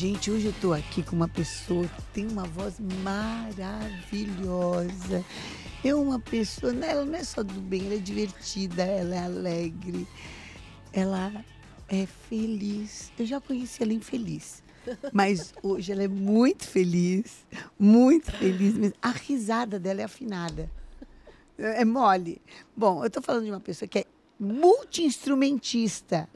[0.00, 3.62] Gente, hoje eu tô aqui com uma pessoa que tem uma voz maravilhosa.
[5.84, 9.18] É uma pessoa, né, ela não é só do bem, ela é divertida, ela é
[9.18, 10.08] alegre,
[10.90, 11.44] ela
[11.86, 13.12] é feliz.
[13.18, 14.62] Eu já conheci ela infeliz.
[15.12, 17.46] Mas hoje ela é muito feliz,
[17.78, 18.96] muito feliz mesmo.
[19.02, 20.70] A risada dela é afinada.
[21.58, 22.40] É mole.
[22.74, 24.06] Bom, eu estou falando de uma pessoa que é
[24.38, 26.26] multi-instrumentista.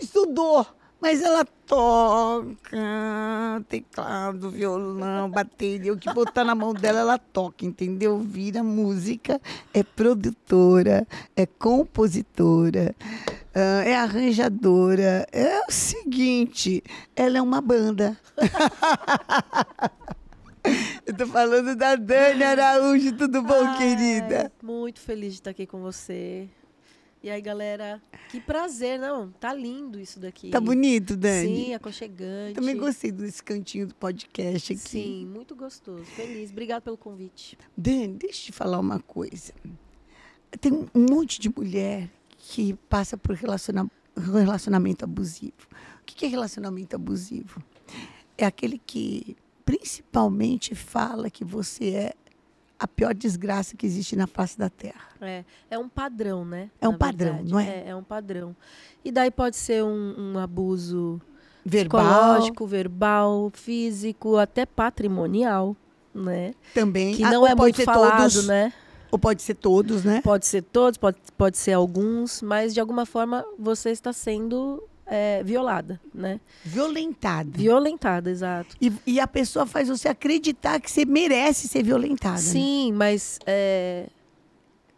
[0.00, 0.66] Estudou,
[1.00, 2.76] mas ela toca
[3.68, 8.18] teclado, violão, bateria, o que botar na mão dela, ela toca, entendeu?
[8.18, 9.40] Vira música,
[9.72, 12.94] é produtora, é compositora,
[13.54, 15.26] ah, é arranjadora.
[15.32, 16.82] É o seguinte,
[17.16, 18.18] ela é uma banda.
[21.06, 24.52] Eu tô falando da Dani Araújo, tudo bom, Ai, querida?
[24.62, 26.48] Muito feliz de estar aqui com você.
[27.22, 29.30] E aí, galera, que prazer, não?
[29.32, 30.48] Tá lindo isso daqui.
[30.50, 31.64] Tá bonito, Dani?
[31.66, 32.54] Sim, aconchegante.
[32.54, 34.80] Também gostei desse cantinho do podcast aqui.
[34.80, 36.04] Sim, muito gostoso.
[36.06, 36.50] Feliz.
[36.50, 37.58] Obrigada pelo convite.
[37.76, 39.52] Dani, deixa eu te falar uma coisa.
[40.62, 45.68] Tem um monte de mulher que passa por relaciona- relacionamento abusivo.
[46.00, 47.62] O que é relacionamento abusivo?
[48.38, 52.14] É aquele que principalmente fala que você é
[52.80, 55.10] a pior desgraça que existe na face da Terra.
[55.20, 56.70] É, é um padrão, né?
[56.80, 57.52] É um padrão, verdade.
[57.52, 57.68] não é?
[57.68, 58.56] É, é um padrão.
[59.04, 61.20] E daí pode ser um, um abuso
[61.62, 65.76] Verbal psicológico, verbal, físico, até patrimonial,
[66.14, 66.54] né?
[66.72, 67.14] também.
[67.14, 68.72] Que Ah, não ou é muito falado, todos, né?
[69.10, 70.22] Ou pode ser todos, né?
[70.22, 75.42] Pode ser todos, pode, pode ser alguns, mas de alguma forma você está sendo é,
[75.42, 76.38] violada, né?
[76.64, 77.58] Violentada.
[77.58, 78.76] Violentada, exato.
[78.80, 82.36] E, e a pessoa faz você acreditar que você merece ser violentada.
[82.36, 82.40] né?
[82.40, 84.08] Sim, mas é,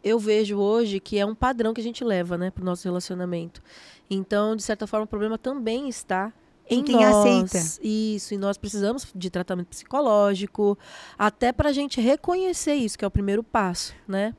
[0.05, 2.87] eu vejo hoje que é um padrão que a gente leva, né, para o nosso
[2.87, 3.63] relacionamento.
[4.11, 6.31] Então, de certa forma, o problema também está
[6.71, 7.15] Em em quem nós.
[7.55, 7.79] aceita.
[7.83, 10.79] Isso, e nós precisamos de tratamento psicológico,
[11.19, 14.35] até para a gente reconhecer isso, que é o primeiro passo, né?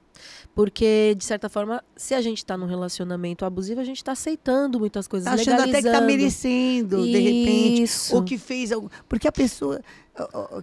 [0.56, 4.79] Porque, de certa forma, se a gente está num relacionamento abusivo, a gente está aceitando
[4.79, 6.06] muitas coisas, Tá achando até que tá legalizando.
[6.07, 7.83] merecendo, de repente.
[7.83, 8.16] Isso.
[8.16, 8.89] Ou que fez algo.
[9.09, 9.81] Porque a pessoa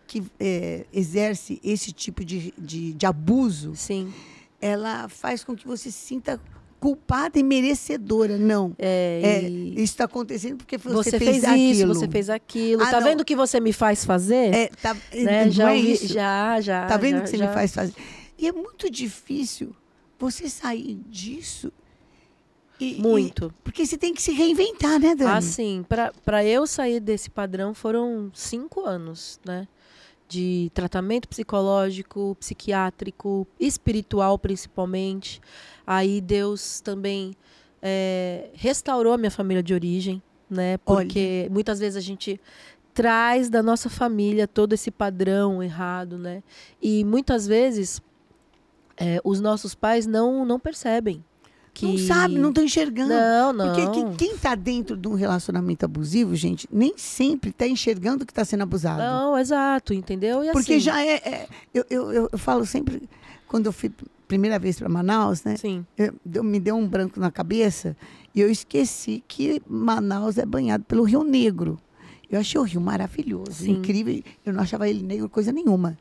[0.07, 4.13] que é, exerce esse tipo de, de, de abuso, Sim.
[4.61, 6.41] ela faz com que você se sinta
[6.81, 8.37] culpada e merecedora.
[8.39, 8.75] Não.
[8.79, 11.71] É, É, e isso está acontecendo porque você, você, fez, fez, aquilo.
[11.93, 12.83] isso, você fez aquilo.
[12.83, 13.07] Ah, tá não.
[13.07, 14.55] vendo o que você me faz fazer?
[14.55, 15.45] É, tá, né?
[15.45, 16.87] não já, é ouvi- já, já.
[16.87, 17.47] Tá vendo o que você já.
[17.49, 17.95] me faz fazer?
[18.39, 19.77] E é muito difícil
[20.19, 21.71] você sair disso.
[22.81, 23.53] e- e- Muito.
[23.63, 25.31] porque você tem que se reinventar, né, Dani?
[25.37, 25.85] Assim,
[26.25, 29.69] para eu sair desse padrão foram cinco anos, né?
[30.27, 35.43] De tratamento psicológico, psiquiátrico, espiritual principalmente.
[35.93, 37.35] Aí Deus também
[37.83, 40.79] é, restaurou a minha família de origem, né?
[40.87, 41.05] Olha.
[41.05, 42.41] Porque muitas vezes a gente
[42.95, 46.45] traz da nossa família todo esse padrão errado, né?
[46.81, 48.01] E muitas vezes
[48.97, 51.25] é, os nossos pais não, não percebem.
[51.75, 51.87] Que...
[51.87, 53.09] Não sabe, não estão enxergando.
[53.13, 53.67] Não, não.
[53.75, 58.31] Porque que- quem está dentro de um relacionamento abusivo, gente, nem sempre está enxergando que
[58.31, 59.03] está sendo abusado.
[59.03, 60.45] Não, exato, entendeu?
[60.45, 61.15] E Porque assim, já é.
[61.17, 63.09] é- eu, eu, eu, eu falo sempre,
[63.49, 63.91] quando eu fui
[64.31, 65.57] primeira vez para Manaus, né?
[65.57, 67.97] Sim, eu- me deu um branco na cabeça
[68.33, 71.79] e eu esqueci que Manaus é banhado pelo Rio Negro.
[72.31, 73.73] Eu achei o rio maravilhoso, Sim.
[73.73, 74.23] incrível.
[74.47, 75.99] Eu não achava ele negro coisa nenhuma.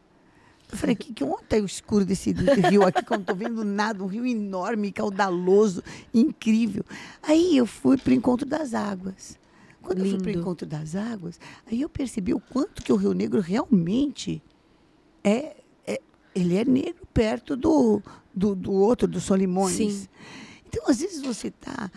[0.71, 3.35] Eu falei, que, que onde está o escuro desse rio aqui, que eu não estou
[3.35, 5.81] vendo nada, um rio enorme, caudaloso,
[6.13, 6.83] incrível.
[7.23, 9.39] Aí eu fui para o Encontro das Águas.
[9.81, 10.39] Quando eu fui para o Lindo.
[10.41, 14.39] Encontro das Águas, aí eu percebi o quanto que o Rio Negro realmente
[15.23, 15.58] é, é-
[16.35, 18.01] ele é negro perto do,
[18.33, 19.75] do, do outro, do Solimões.
[19.75, 20.07] Sim.
[20.67, 21.91] Então, às vezes você está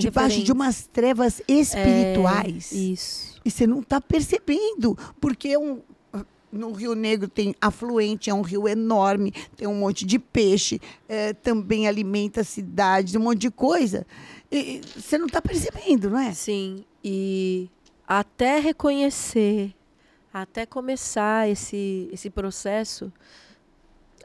[0.00, 3.40] debaixo de umas trevas espirituais É, isso.
[3.44, 5.80] e você não está percebendo, porque é um,
[6.50, 11.34] no Rio Negro tem afluente, é um rio enorme, tem um monte de peixe, eh,
[11.34, 14.06] também alimenta cidades, um monte de coisa.
[14.50, 16.32] E você não está percebendo, não é?
[16.32, 17.68] Sim, e
[18.06, 19.74] até reconhecer,
[20.32, 23.12] até começar esse, esse processo,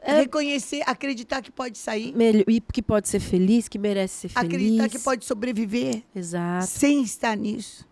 [0.04, 4.28] é Reconhecer, acreditar que pode sair, melhor, e que pode ser feliz, que merece ser
[4.28, 4.48] feliz.
[4.54, 6.66] acreditar que pode sobreviver Exato.
[6.66, 7.86] sem estar nisso.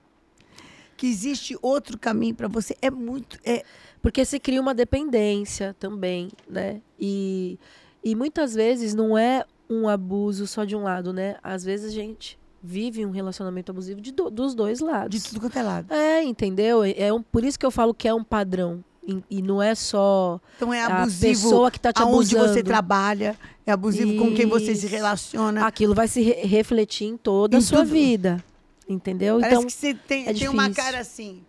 [0.97, 2.76] Que existe outro caminho para você.
[2.81, 3.38] É muito.
[3.44, 3.64] É,
[4.00, 6.81] Porque se cria uma dependência também, né?
[7.00, 7.59] E,
[8.05, 11.37] e muitas vezes não é um abuso só de um lado, né?
[11.43, 15.20] Às vezes a gente vive um relacionamento abusivo de do- dos dois lados.
[15.20, 15.93] de tudo quanto é lado.
[15.93, 16.85] É, entendeu?
[16.85, 18.85] É um, por isso que eu falo que é um padrão.
[19.28, 22.54] E, não é só Então é a abusivo pessoa que está te aonde abusando.
[22.54, 24.94] você trabalha, é abusivo com quem você se Isso.
[24.94, 25.66] relaciona.
[25.66, 27.90] Aquilo vai se re- refletir em toda a Em sua tudo.
[27.90, 28.44] vida.
[28.88, 29.40] Entendeu?
[29.40, 31.43] Parece então, que você tem, é tem uma cara assim.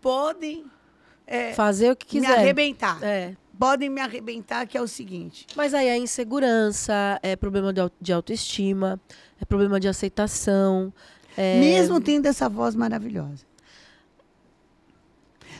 [0.00, 0.64] Podem
[1.26, 2.38] é, fazer o que me quiser.
[2.38, 3.02] arrebentar.
[3.02, 3.34] É.
[3.58, 5.46] Podem me arrebentar, que é o seguinte.
[5.56, 9.00] Mas aí é insegurança, é problema de de autoestima,
[9.40, 10.92] é problema de aceitação.
[11.36, 13.47] é- Mesmo tendo essa voz maravilhosa.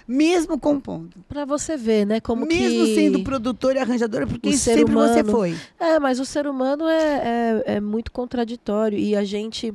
[0.09, 1.19] Mesmo compondo.
[1.29, 2.19] Pra você ver, né?
[2.19, 2.95] Como mesmo que...
[2.95, 5.55] sendo produtora e arranjadora, porque o isso sempre você humano- foi.
[5.79, 9.75] É, mas o ser humano é, é, é muito contraditório e a gente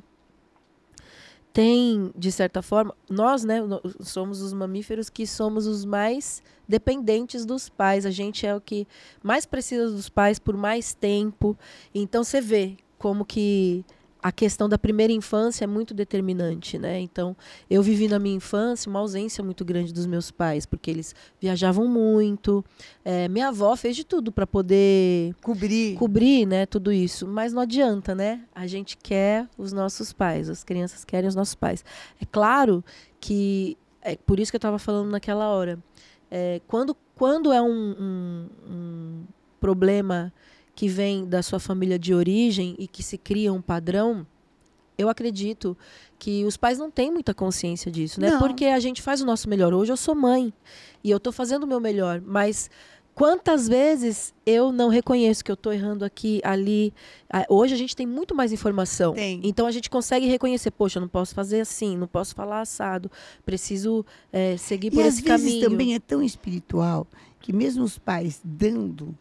[1.53, 3.59] tem, de certa forma, nós, né,
[3.99, 8.03] somos os mamíferos que somos os mais dependentes dos pais.
[8.03, 8.87] A gente é o que
[9.21, 11.55] mais precisa dos pais por mais tempo.
[11.93, 13.85] Então você vê como que
[14.23, 16.97] a questão da primeira infância é muito determinante, né?
[16.99, 17.35] Então,
[17.69, 21.85] eu vivi na minha infância uma ausência muito grande dos meus pais, porque eles viajavam
[21.89, 22.63] muito.
[23.03, 25.95] Eh, minha avó fez de tudo para poder Cobrir.
[25.97, 27.27] cobrir, né, tudo isso.
[27.27, 28.45] Mas não adianta, né?
[28.55, 31.83] A gente quer os nossos pais, as crianças querem os nossos pais.
[32.21, 32.81] É claro
[33.19, 35.77] que é por isso que eu estava falando naquela hora.
[36.31, 37.67] É, quando, quando é um,
[37.99, 39.23] um- um
[39.59, 40.31] problema
[40.75, 44.25] que vem da sua família de origem e que se cria um padrão,
[44.97, 45.77] eu acredito
[46.17, 48.31] que os pais não têm muita consciência disso, né?
[48.31, 48.39] Não.
[48.39, 49.73] Porque a gente faz o nosso melhor.
[49.73, 50.53] Hoje eu sou mãe
[51.03, 52.69] e eu estou fazendo o meu melhor, mas
[53.13, 56.93] quantas vezes eu não reconheço que eu estou errando aqui, ali?
[57.49, 59.13] Hoje a gente tem muito mais informação.
[59.13, 59.41] Tem.
[59.43, 63.11] Então a gente consegue reconhecer, poxa, eu não posso fazer assim, não posso falar assado,
[63.45, 65.69] preciso eh, seguir por E às esse vezes caminho.
[65.69, 67.05] também é tão espiritual
[67.39, 69.15] que mesmo os pais dando,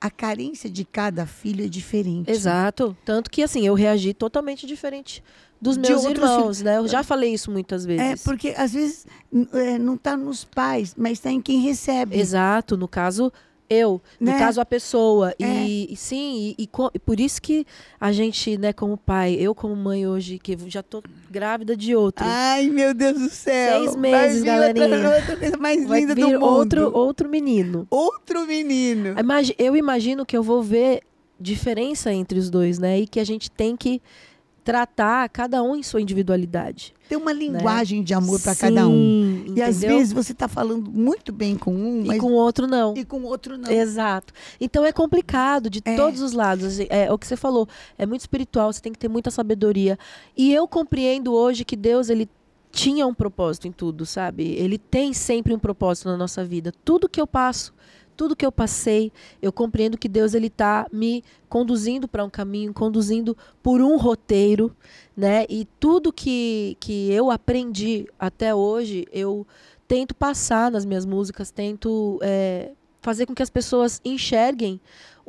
[0.00, 2.30] a carência de cada filho é diferente.
[2.30, 2.96] Exato.
[3.04, 5.22] Tanto que, assim, eu reagi totalmente diferente
[5.60, 6.78] dos De meus irmãos, né?
[6.78, 8.02] Eu já falei isso muitas vezes.
[8.02, 9.06] É, porque às vezes
[9.52, 12.18] é, não está nos pais, mas está em quem recebe.
[12.18, 12.76] Exato.
[12.76, 13.30] No caso,
[13.70, 14.02] eu.
[14.18, 14.38] No Né?
[14.38, 15.34] caso, a pessoa.
[15.38, 15.44] É.
[15.46, 17.64] E, e sim, e, e por isso que
[18.00, 22.24] a gente, né, como pai, eu como mãe hoje, que já tô grávida de outro.
[22.28, 23.84] Ai, meu Deus do céu.
[23.84, 24.86] Seis meses, galerinha.
[24.86, 26.44] Outra, outra coisa mais vai linda do mundo.
[26.44, 27.86] outro, outro menino.
[27.88, 29.14] Outro menino.
[29.56, 31.02] Eu imagino que eu vou ver
[31.38, 33.00] diferença entre os dois, né?
[33.00, 34.02] E que a gente tem que
[34.64, 36.94] tratar cada um em sua individualidade.
[37.08, 39.44] Tem uma linguagem de amor para cada um.
[39.56, 42.66] E às vezes você está falando muito bem com um, E mas com o outro
[42.66, 42.94] não.
[42.96, 43.70] e com o outro não.
[43.70, 44.32] Exato.
[44.60, 45.96] Então é complicado de É.
[45.96, 46.64] todos os lados.
[46.66, 47.68] assim, É, o que você falou,
[47.98, 49.98] é muito espiritual, você tem que ter muita sabedoria.
[50.36, 52.28] E eu compreendo hoje que Deus, ele
[52.72, 54.44] tinha um propósito em tudo, sabe?
[54.52, 56.72] Ele tem sempre um propósito na nossa vida.
[56.84, 57.74] Tudo que eu passo,
[58.20, 62.70] tudo que eu passei, eu compreendo que Deus ele tá me conduzindo para um caminho,
[62.70, 64.76] conduzindo por um roteiro,
[65.16, 65.46] né?
[65.48, 69.46] E tudo que, que eu aprendi até hoje, eu
[69.88, 74.78] tento passar nas minhas músicas, tento é, fazer com que as pessoas enxerguem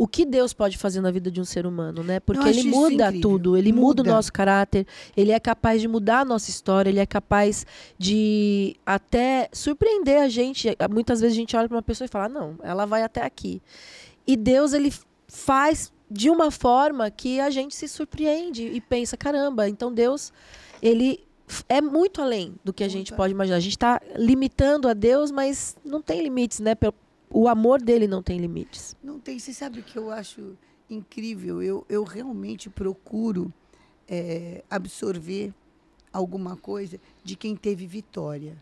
[0.03, 2.19] o que Deus pode fazer na vida de um ser humano, né?
[2.19, 4.01] Porque ele muda tudo, ele muda.
[4.01, 4.09] Muda.
[4.09, 7.68] o nosso caráter, ele é capaz de mudar a nossa história, ele é capaz
[8.00, 10.75] de até surpreender a gente.
[10.89, 13.62] Muitas vezes a gente olha para uma pessoa e fala: "Não, ela vai até aqui".
[14.25, 14.92] E Deus ele
[15.27, 20.33] faz de uma forma que a gente se surpreende e pensa: "Caramba, então Deus
[20.81, 21.24] ele
[21.69, 23.57] é muito além do que a gente pode imaginar.
[23.57, 26.74] A gente está limitando a Deus, mas não tem limites, né?
[26.74, 26.94] Pel-
[27.31, 28.95] O amor dele não tem limites.
[29.01, 29.39] Não tem.
[29.39, 30.57] Você sabe o que eu acho
[30.89, 31.61] incrível?
[31.61, 33.51] Eu, eu realmente procuro
[34.07, 35.53] é, absorver
[36.11, 38.57] alguma coisa de quem teve vitória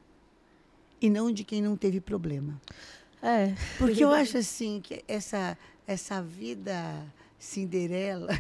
[1.01, 2.61] e não de quem não teve problema.
[3.21, 3.53] É.
[3.77, 5.57] Porque eu acho assim que essa,
[5.87, 7.05] essa vida
[7.39, 8.29] Cinderela,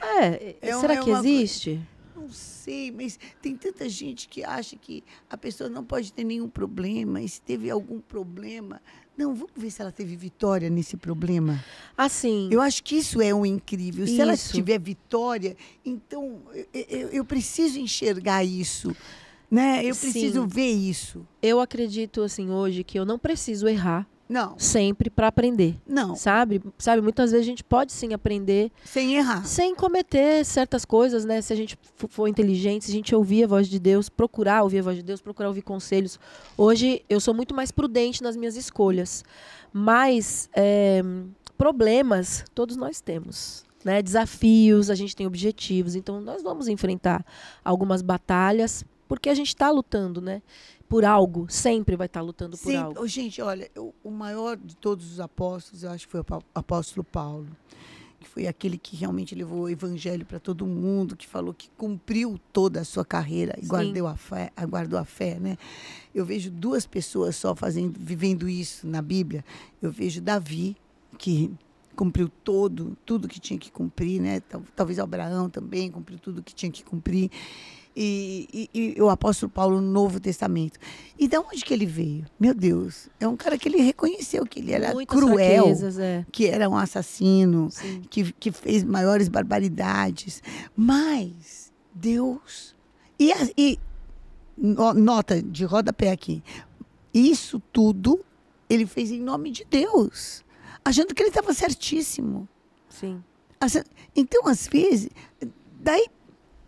[0.00, 1.80] É, É será é que existe?
[2.18, 6.48] Não sei, mas tem tanta gente que acha que a pessoa não pode ter nenhum
[6.48, 8.80] problema e se teve algum problema,
[9.16, 11.62] não, vamos ver se ela teve vitória nesse problema.
[11.96, 14.06] Assim, Eu acho que isso é o incrível.
[14.06, 14.52] Se ela Isso.
[14.54, 18.94] tiver vitória, então eu, eu- eu preciso enxergar isso.
[19.50, 19.82] Né?
[19.82, 20.46] Eu preciso Sim.
[20.46, 21.26] ver isso.
[21.40, 25.76] eu acredito assim hoje que eu não preciso errar Não, sempre para aprender.
[25.86, 26.60] não, Sabe?
[26.76, 29.44] Sabe, muitas vezes a gente pode sim aprender sem errar.
[29.46, 31.40] sem cometer certas coisas, né?
[31.40, 34.80] Se a gente for inteligente, se a gente ouvir a voz de Deus, procurar ouvir
[34.80, 36.20] a voz de Deus, procurar ouvir conselhos.
[36.56, 39.24] Hoje eu sou muito mais prudente nas minhas escolhas.
[39.72, 41.02] Mas é,
[41.56, 43.64] problemas todos nós temos.
[43.84, 44.02] Né?
[44.02, 45.94] Desafios, a gente tem objetivos.
[45.94, 47.24] Então nós vamos enfrentar
[47.64, 50.42] algumas batalhas, porque a gente está lutando, né?
[50.88, 53.06] Por algo, sempre vai estar lutando por Sim, algo.
[53.06, 56.42] gente, olha, eu- o maior de todos os apóstolos, eu acho que foi o apó-
[56.54, 57.46] apóstolo Paulo,
[58.18, 62.40] que foi aquele que realmente levou o evangelho para todo mundo, que falou que cumpriu
[62.52, 65.58] toda a sua carreira e guardou a fé, guardou a fé, né?
[66.14, 69.44] Eu vejo duas pessoas só fazendo, vivendo isso na Bíblia.
[69.82, 70.74] Eu vejo Davi,
[71.18, 71.52] que
[71.94, 74.40] cumpriu todo, tudo que tinha que cumprir, né?
[74.40, 77.30] Tal- Talvez Abraão também cumpriu tudo que tinha que cumprir.
[78.00, 80.78] E, e, e o apóstolo Paulo no Novo Testamento.
[81.18, 82.24] E de onde que ele veio?
[82.38, 86.24] Meu Deus, é um cara que ele reconheceu que ele era Muitas cruel, fraquezas, é.
[86.30, 88.02] que era um assassino, Sim.
[88.08, 90.40] que, que fez maiores barbaridades.
[90.76, 92.76] Mas Deus.
[93.18, 93.78] E, e
[94.56, 96.40] no- nota de rodapé aqui.
[97.12, 98.24] Isso tudo
[98.70, 100.44] ele fez em nome de Deus,
[100.84, 102.46] achando que ele estava certíssimo.
[102.88, 103.22] Sim.
[104.14, 105.08] Então, às vezes,
[105.80, 106.06] daí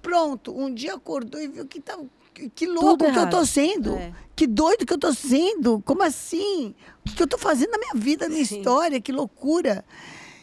[0.02, 1.98] pronto, um dia acordou e viu que tá,
[2.54, 3.96] que- louco que eu tô sendo.
[3.96, 4.12] É.
[4.34, 5.80] Que doido que eu tô sendo.
[5.84, 6.74] Como assim?
[7.06, 8.58] O que eu tô fazendo na minha vida, na minha Sim.
[8.58, 9.00] história?
[9.00, 9.84] Que loucura.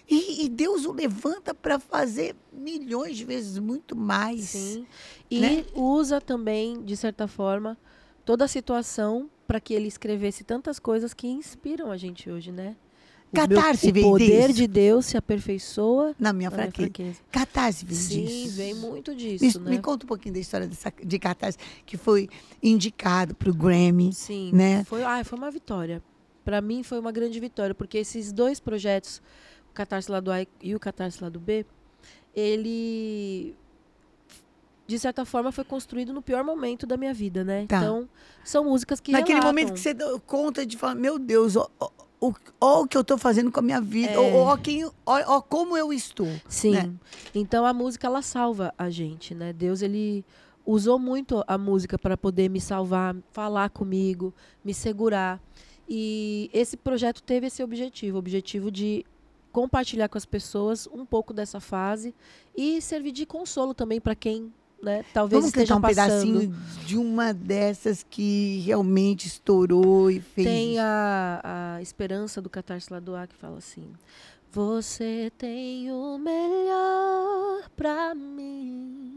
[0.10, 4.42] E, e Deus o levanta para fazer milhões de vezes muito mais.
[4.46, 4.88] Sim.
[5.30, 5.66] E né?
[5.76, 7.78] usa também, de certa forma,
[8.24, 12.76] toda a situação para que ele escrevesse tantas coisas que inspiram a gente hoje, né?
[13.32, 14.54] O, Catarse meu, o vem poder disso.
[14.54, 16.88] de Deus se aperfeiçoa Na minha na minha fraqueza.
[16.88, 17.20] fraqueza.
[17.32, 18.56] Catarse vem Sim, disso.
[18.58, 19.72] vem muito disso, Me, né?
[19.72, 22.30] me conta um pouquinho da história dessa, de Catarse, que foi
[22.64, 24.14] indicado para o Grammy.
[24.14, 24.84] Sim, né?
[24.86, 26.02] foi, ah, foi uma vitória.
[26.46, 29.22] Para mim foi uma grande vitória, porque esses dois projetos,
[29.70, 31.66] o Catarse Lado A e o Catarse Lado B,
[32.34, 33.54] ele
[34.88, 37.66] de certa forma foi construído no pior momento da minha vida, né?
[37.68, 37.78] Tá.
[37.80, 38.08] Então,
[38.46, 39.50] são músicas que Naquele relatam.
[39.50, 39.94] momento que você
[40.26, 41.90] conta de falar, meu Deus, ó, ó,
[42.20, 44.18] ó, ó o que eu estou fazendo com a minha vida, É.
[44.36, 46.28] ó, ó quem, ó como eu estou.
[46.48, 46.72] Sim.
[46.72, 46.94] né?
[47.34, 49.54] Então a música ela salva a gente, né?
[49.54, 50.26] Deus ele
[50.66, 54.34] usou muito a música para poder me salvar, falar comigo,
[54.64, 55.42] me segurar.
[55.88, 59.06] E esse projeto teve esse objetivo, o objetivo de
[59.52, 62.14] compartilhar com as pessoas um pouco dessa fase
[62.56, 65.96] e servir de consolo também para quem, né, talvez Vamos esteja um passando.
[66.08, 66.56] pedacinho
[66.86, 70.48] de uma dessas que realmente estourou e fez.
[70.48, 73.86] Tem a, a esperança do Catarse lá do A que fala assim:
[74.52, 79.17] Você tem o melhor pra mim.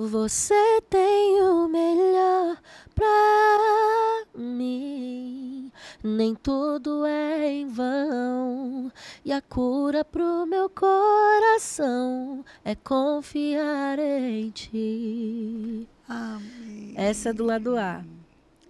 [0.00, 2.56] Você tem o melhor
[2.94, 5.72] pra mim.
[6.04, 8.92] Nem tudo é em vão.
[9.24, 15.88] E a cura pro meu coração é confiar em ti.
[16.08, 16.94] Amém.
[16.94, 18.04] Essa é do lado A.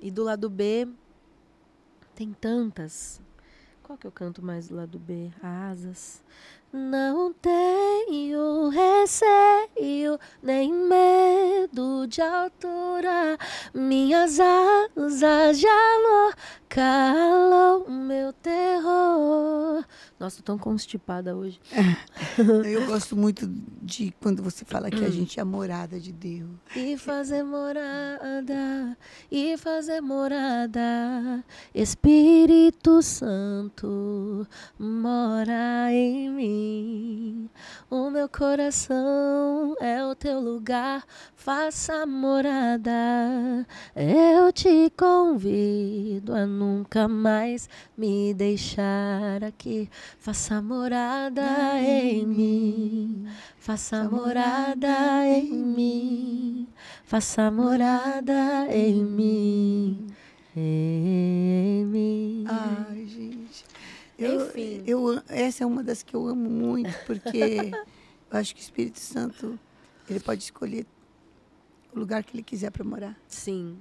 [0.00, 0.88] E do lado B
[2.14, 3.20] tem tantas.
[3.82, 5.30] Qual que eu canto mais do lado B?
[5.42, 6.22] Asas.
[6.72, 13.38] Não tenho receio nem medo de altura.
[13.72, 15.78] Minhas asas já
[16.68, 19.84] calam meu terror.
[20.20, 21.60] Nossa, tô tão constipada hoje.
[22.38, 23.48] Eu gosto muito
[23.82, 26.50] de quando você fala que a gente é a morada de Deus.
[26.76, 28.96] E fazer morada,
[29.30, 31.44] e fazer morada,
[31.74, 34.46] Espírito Santo
[34.78, 36.57] mora em mim.
[37.90, 43.66] O meu coração é o teu lugar, faça morada.
[43.96, 49.88] Eu te convido a nunca mais me deixar aqui.
[50.18, 53.26] Faça morada em mim.
[53.58, 56.68] Faça morada em mim.
[57.04, 60.06] Faça morada em mim.
[60.56, 62.44] Em mim.
[62.48, 62.97] Ai, gente.
[64.18, 64.82] Eu, Enfim.
[64.86, 67.38] eu, essa é uma das que eu amo muito, porque
[68.30, 69.58] eu acho que o Espírito Santo
[70.10, 70.84] ele pode escolher
[71.94, 73.78] o lugar que ele quiser para morar, Sim,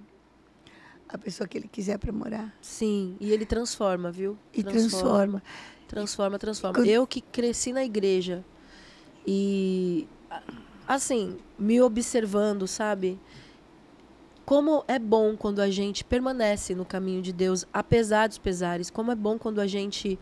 [1.10, 2.56] a pessoa que ele quiser para morar.
[2.62, 3.16] sim.
[3.20, 4.38] E ele transforma, viu?
[4.54, 5.42] E transforma.
[5.88, 6.76] Transforma, transforma.
[6.80, 8.44] Quando- Eu que cresci na igreja
[9.26, 10.08] e,
[10.88, 13.18] assim, me observando, sabe?
[14.48, 18.90] Como é bom quando a gente permanece no caminho de Deus, apesar dos pesares.
[18.90, 20.18] Como é bom quando a gente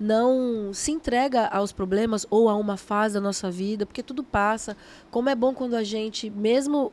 [0.00, 4.74] não se entrega aos problemas ou a uma fase da nossa vida, porque tudo passa.
[5.10, 6.90] Como é bom quando a gente, mesmo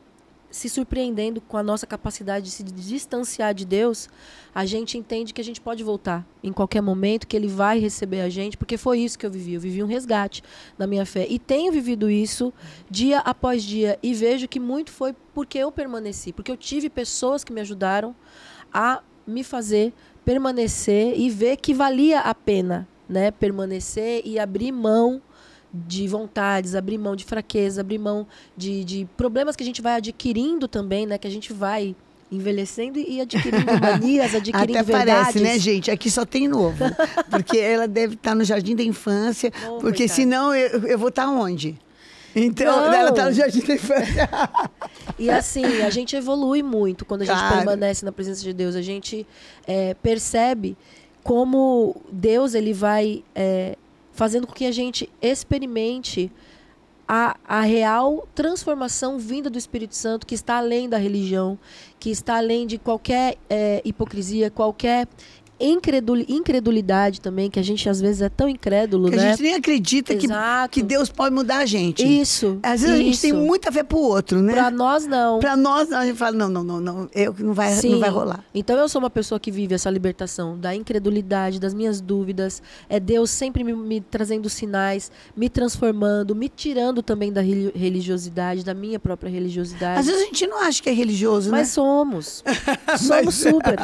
[0.54, 4.08] se surpreendendo com a nossa capacidade de se distanciar de Deus,
[4.54, 8.20] a gente entende que a gente pode voltar em qualquer momento, que Ele vai receber
[8.20, 9.54] a gente, porque foi isso que eu vivi.
[9.54, 10.44] Eu vivi um resgate
[10.78, 11.26] na minha fé.
[11.28, 12.52] E tenho vivido isso
[12.88, 13.98] dia após dia.
[14.00, 18.14] E vejo que muito foi porque eu permaneci, porque eu tive pessoas que me ajudaram
[18.72, 19.92] a me fazer
[20.24, 25.20] permanecer e ver que valia a pena né, permanecer e abrir mão
[25.74, 28.26] de vontades, abrir mão de fraqueza, abrir mão
[28.56, 31.18] de, de problemas que a gente vai adquirindo também, né?
[31.18, 31.96] Que a gente vai
[32.30, 35.14] envelhecendo e adquirindo manias, adquirindo Até verdades.
[35.14, 35.90] parece, né, gente?
[35.90, 36.76] Aqui só tem novo.
[37.28, 39.52] Porque ela deve estar no jardim da infância.
[39.66, 40.08] Oh, porque coitada.
[40.08, 41.76] senão eu, eu vou estar onde?
[42.36, 42.92] Então, Não.
[42.92, 44.28] ela está no jardim da infância.
[45.16, 47.56] E assim, a gente evolui muito quando a gente Claro.
[47.58, 48.74] permanece na presença de Deus.
[48.74, 49.24] A gente
[49.64, 50.76] é, percebe
[51.22, 53.76] como Deus ele vai é,
[54.14, 56.32] fazendo com que a gente experimente
[57.06, 61.58] a, a real transformação vinda do Espírito Santo, que está além da religião,
[61.98, 65.06] que está além de qualquer é, hipocrisia, qualquer
[65.60, 69.26] incredulidade também, que a gente às vezes é tão incrédulo, que né?
[69.26, 70.26] a gente nem acredita que,
[70.70, 72.02] que Deus pode mudar a gente.
[72.04, 72.58] Isso.
[72.62, 73.38] Às vezes a gente tem isso.
[73.38, 74.52] muita fé pro outro, né?
[74.52, 75.38] Pra nós, não.
[75.38, 77.90] Pra nós, a gente fala, não, não, não, não, eu não vai, Sim.
[77.92, 78.44] não vai rolar.
[78.54, 82.62] Então eu sou uma pessoa que vive essa libertação da incredulidade, das minhas dúvidas.
[82.88, 88.64] É Deus sempre me, me trazendo sinais, me transformando, me tirando também da reli- religiosidade,
[88.64, 90.00] da minha própria religiosidade.
[90.00, 91.72] Às vezes a gente não acha que é religioso, Mas né?
[91.74, 92.42] somos.
[92.98, 93.76] somos super.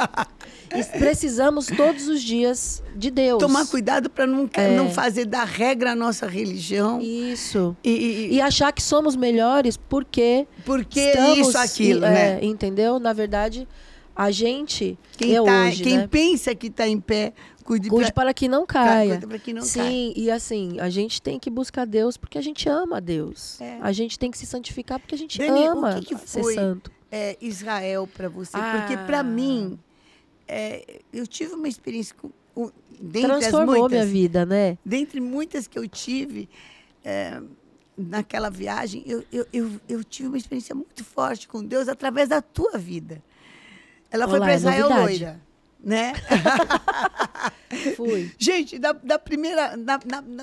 [0.75, 3.39] E precisamos todos os dias de Deus.
[3.39, 4.77] Tomar cuidado para não, É.
[4.77, 7.01] não fazer da regra a nossa religião.
[7.01, 7.77] Isso.
[7.85, 12.39] E, e- E achar que somos melhores porque porque estamos, isso, aquilo, é, né?
[12.45, 12.99] Entendeu?
[12.99, 13.67] Na verdade,
[14.15, 16.07] a gente Quem, é tá, hoje, quem né?
[16.07, 17.33] pensa que está em pé,
[17.65, 19.19] cuide, Cuide pra, para que não caia.
[19.21, 20.13] pra que não Sim, caia.
[20.17, 23.61] e assim, a gente tem que buscar Deus porque a gente ama a Deus.
[23.61, 23.79] É.
[23.81, 26.43] A gente tem que se santificar porque a gente Dani, o ama que que ser
[26.43, 26.55] foi?
[26.55, 26.91] santo.
[27.13, 28.53] É, Israel para você?
[28.57, 29.05] Porque Ah.
[29.07, 29.79] para mim,
[30.51, 34.77] é, eu tive uma experiência com, as Transformou muitas, minha vida, né?
[34.85, 36.49] dentre muitas que eu tive
[37.05, 37.41] é,
[37.97, 42.43] naquela viagem, eu, eu, eu, eu tive uma experiência muito forte com Deus através da
[42.43, 43.23] tua vida.
[44.11, 45.25] Ela foi Olá, para é Israel novidade.
[45.25, 45.41] loira,
[45.83, 46.13] né?
[47.97, 48.31] Fui.
[48.39, 50.01] Gente, da, da primeira, na-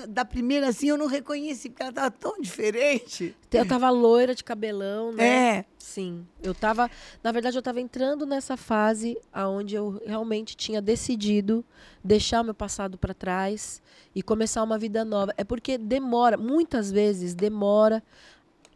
[0.08, 3.34] da primeira assim, eu não reconheci, porque ela estava tão diferente.
[3.52, 5.26] Eu tava loira de cabelão, né?
[5.58, 5.64] É.
[5.78, 6.26] Sim.
[6.42, 6.90] Eu tava,
[7.22, 11.64] na verdade, eu tava entrando nessa fase aonde eu realmente tinha decidido
[12.04, 13.80] deixar o meu passado para trás
[14.14, 15.32] e começar uma vida nova.
[15.36, 18.02] É porque demora, muitas vezes demora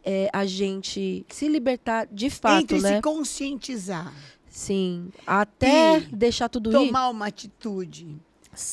[0.03, 2.95] é, a gente se libertar de fato, Entre né?
[2.95, 4.13] se conscientizar,
[4.55, 5.09] Sim.
[5.25, 6.73] Até E deixar tudo ir.
[6.73, 8.15] tomar uma atitude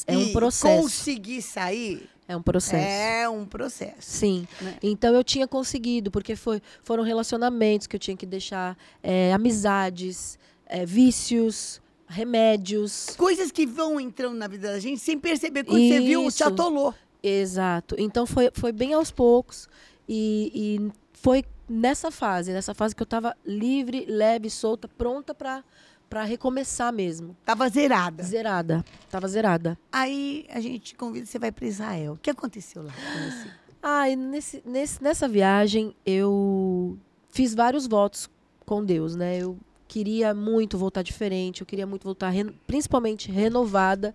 [0.07, 0.83] É um processo.
[0.83, 2.85] conseguir sair, É um processo.
[2.87, 3.97] é um processo.
[4.01, 4.47] Sim.
[4.61, 4.77] né?
[4.83, 10.39] Então eu tinha conseguido, porque foi, foram relacionamentos que eu tinha que deixar, é, amizades,
[10.67, 13.15] é, vícios, remédios.
[13.17, 15.65] Coisas que vão entrando na vida da gente sem perceber.
[15.65, 16.37] Quando você viu, Isso.
[16.37, 16.95] se atolou.
[17.23, 17.95] Exato.
[17.99, 19.67] Então foi, foi bem aos poucos.
[20.07, 25.63] E, e foi nessa fase, nessa fase que eu estava livre, leve, solta, pronta para
[26.09, 27.37] para recomeçar mesmo.
[27.45, 28.25] Tava zerada.
[28.25, 28.85] Zerada.
[29.09, 29.79] Tava zerada.
[29.93, 32.15] Aí a gente te convida, você vai para Israel.
[32.15, 34.17] O que aconteceu lá com você?
[34.17, 38.29] Nesse, nesse, nessa viagem eu fiz vários votos
[38.67, 39.39] com Deus, né?
[39.39, 39.57] Eu
[39.87, 42.33] queria muito voltar diferente, eu queria muito voltar
[42.67, 44.13] principalmente renovada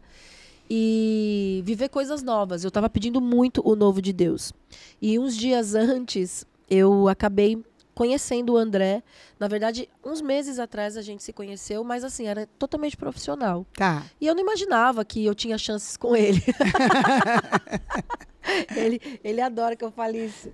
[0.70, 2.65] e viver coisas novas.
[2.65, 4.52] Eu estava pedindo muito o novo de Deus.
[5.02, 7.63] E uns dias antes eu acabei
[7.95, 9.01] conhecendo o André.
[9.39, 13.65] Na verdade, uns meses atrás a gente se conheceu, mas assim, era totalmente profissional.
[13.73, 14.04] Tá.
[14.19, 16.43] E eu não imaginava que eu tinha chances com ele.
[18.75, 20.51] ele, ele adora que eu fale isso.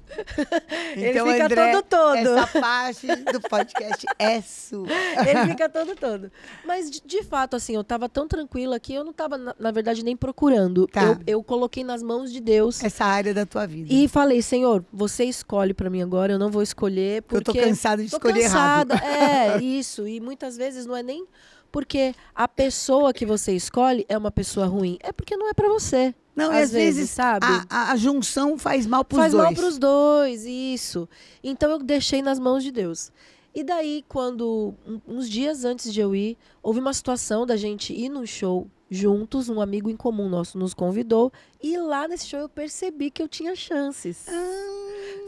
[0.95, 2.37] Então, ele fica André, todo todo.
[2.37, 4.87] Essa parte do podcast é sua.
[5.27, 6.31] Ele fica todo todo.
[6.65, 9.71] Mas, de, de fato, assim, eu tava tão tranquila que eu não tava, na, na
[9.71, 10.87] verdade, nem procurando.
[10.87, 11.03] Tá.
[11.03, 12.83] Eu, eu coloquei nas mãos de Deus.
[12.83, 13.87] Essa área da tua vida.
[13.91, 17.43] E falei, Senhor, você escolhe pra mim agora, eu não vou escolher, eu porque...
[17.43, 18.95] tô cansada de Tô escolher cansada.
[18.95, 19.11] errado.
[19.11, 20.07] É, isso.
[20.07, 21.25] E muitas vezes não é nem
[21.71, 24.97] porque a pessoa que você escolhe é uma pessoa ruim.
[25.01, 26.13] É porque não é pra você.
[26.35, 27.45] Não, às às vezes, vezes, sabe?
[27.69, 29.43] A, a- junção faz mal pros Faz dois.
[29.43, 31.07] mal pros dois, isso.
[31.43, 33.11] Então eu deixei nas mãos de Deus.
[33.53, 34.73] E daí, quando,
[35.05, 39.49] uns dias antes de eu ir, houve uma situação da gente ir num show juntos,
[39.49, 43.27] um amigo em comum nosso nos convidou, e lá nesse show eu percebi que eu
[43.27, 44.25] tinha chances.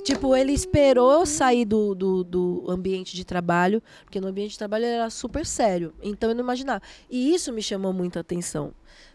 [0.04, 4.58] Tipo, ele esperou eu sair do, do, do ambiente de trabalho, porque no ambiente de
[4.58, 5.94] trabalho ele era super sério.
[6.02, 6.82] Então eu não imaginava.
[7.10, 8.74] E isso me chamou muita atenção.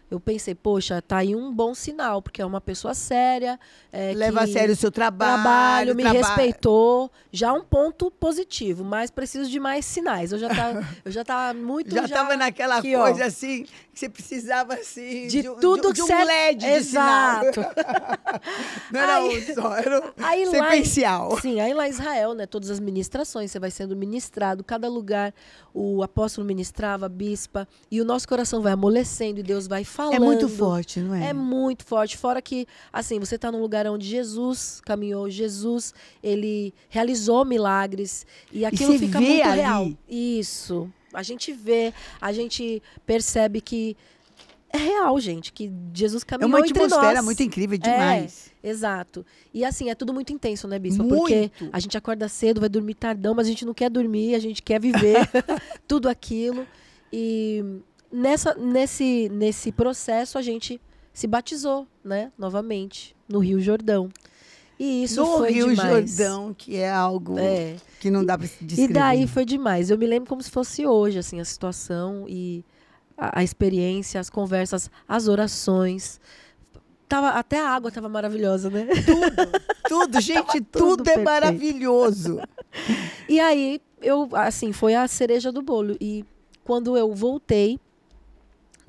[0.09, 3.59] Eu pensei, poxa, tá aí um bom sinal, porque é uma pessoa séria.
[3.91, 5.41] é, Leva a sério o seu trabalho.
[5.43, 7.11] trabalho, me respeitou.
[7.31, 10.31] Já um ponto positivo, mas preciso de mais sinais.
[10.31, 11.93] Eu já tava, eu já tava muito.
[11.93, 13.03] Já estava naquela aqui, ó.
[13.03, 16.27] coisa assim, que você precisava assim, De um- tudo de, um certo.
[16.27, 17.61] LED de Exato.
[18.91, 21.39] Não era Aí- um só, era um Aí lá sequencial.
[21.39, 22.45] Sim, aí lá em Israel, né?
[22.47, 25.33] Todas as ministrações, você vai sendo ministrado, cada lugar
[25.73, 29.98] o apóstolo ministrava, a bispa, e o nosso coração vai amolecendo e Deus vai falando.
[30.13, 31.29] É muito forte, não é?
[31.29, 32.17] É muito forte.
[32.17, 38.25] Fora que, assim, você está num lugar onde Jesus caminhou, Jesus, ele realizou milagres.
[38.51, 39.61] E aquilo você fica muito ali.
[39.61, 39.91] real.
[40.07, 40.91] Isso.
[41.13, 43.97] A gente vê, a gente percebe que
[44.71, 47.25] é real, gente, que Jesus É caminhou uma entre atmosfera nós.
[47.25, 48.51] muito incrível demais.
[48.63, 49.25] Exato.
[49.51, 51.01] E assim, é tudo muito intenso, né, Bispa?
[51.03, 51.17] Muito.
[51.17, 54.39] Porque a gente acorda cedo, vai dormir tardão, mas a gente não quer dormir, a
[54.39, 55.27] gente quer viver
[55.87, 56.67] tudo aquilo.
[57.11, 57.81] E
[58.11, 60.79] nessa, nesse, nesse processo a gente
[61.13, 64.09] se batizou, né, novamente, no Rio Jordão.
[64.79, 66.15] E isso no foi Rio demais.
[66.15, 67.75] Jordão, que é algo É.
[67.99, 68.93] que não dá para se E descrever.
[68.93, 69.89] daí foi demais.
[69.89, 72.63] Eu me lembro como se fosse hoje, assim, a situação e
[73.17, 76.21] a, a experiência, as conversas, as orações.
[77.09, 78.87] Tava, até a água tava maravilhosa, né?
[79.89, 82.39] Tudo, gente, tudo tudo, é maravilhoso.
[83.27, 85.97] E aí, eu, assim, foi a cereja do bolo.
[85.99, 86.23] E
[86.63, 87.79] quando eu voltei,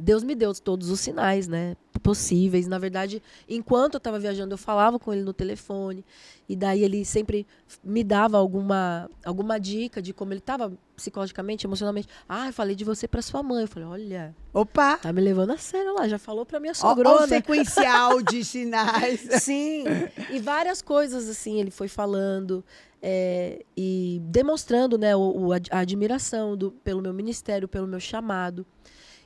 [0.00, 1.76] Deus me deu todos os sinais, né?
[2.02, 2.66] Possíveis.
[2.66, 6.04] Na verdade, enquanto eu estava viajando, eu falava com ele no telefone.
[6.48, 7.46] E daí ele sempre
[7.84, 12.08] me dava alguma, alguma dica de como ele estava psicologicamente, emocionalmente.
[12.28, 13.62] Ah, eu falei de você para sua mãe.
[13.62, 14.96] Eu falei, olha, Opa!
[14.98, 16.08] tá me levando a sério lá.
[16.08, 17.26] Já falou para minha o sogrona.
[17.28, 19.20] sequencial de sinais.
[19.42, 19.84] Sim,
[20.30, 22.64] e várias coisas assim ele foi falando
[23.02, 28.00] é, e demonstrando né, o, o ad- a admiração do, pelo meu ministério, pelo meu
[28.00, 28.66] chamado.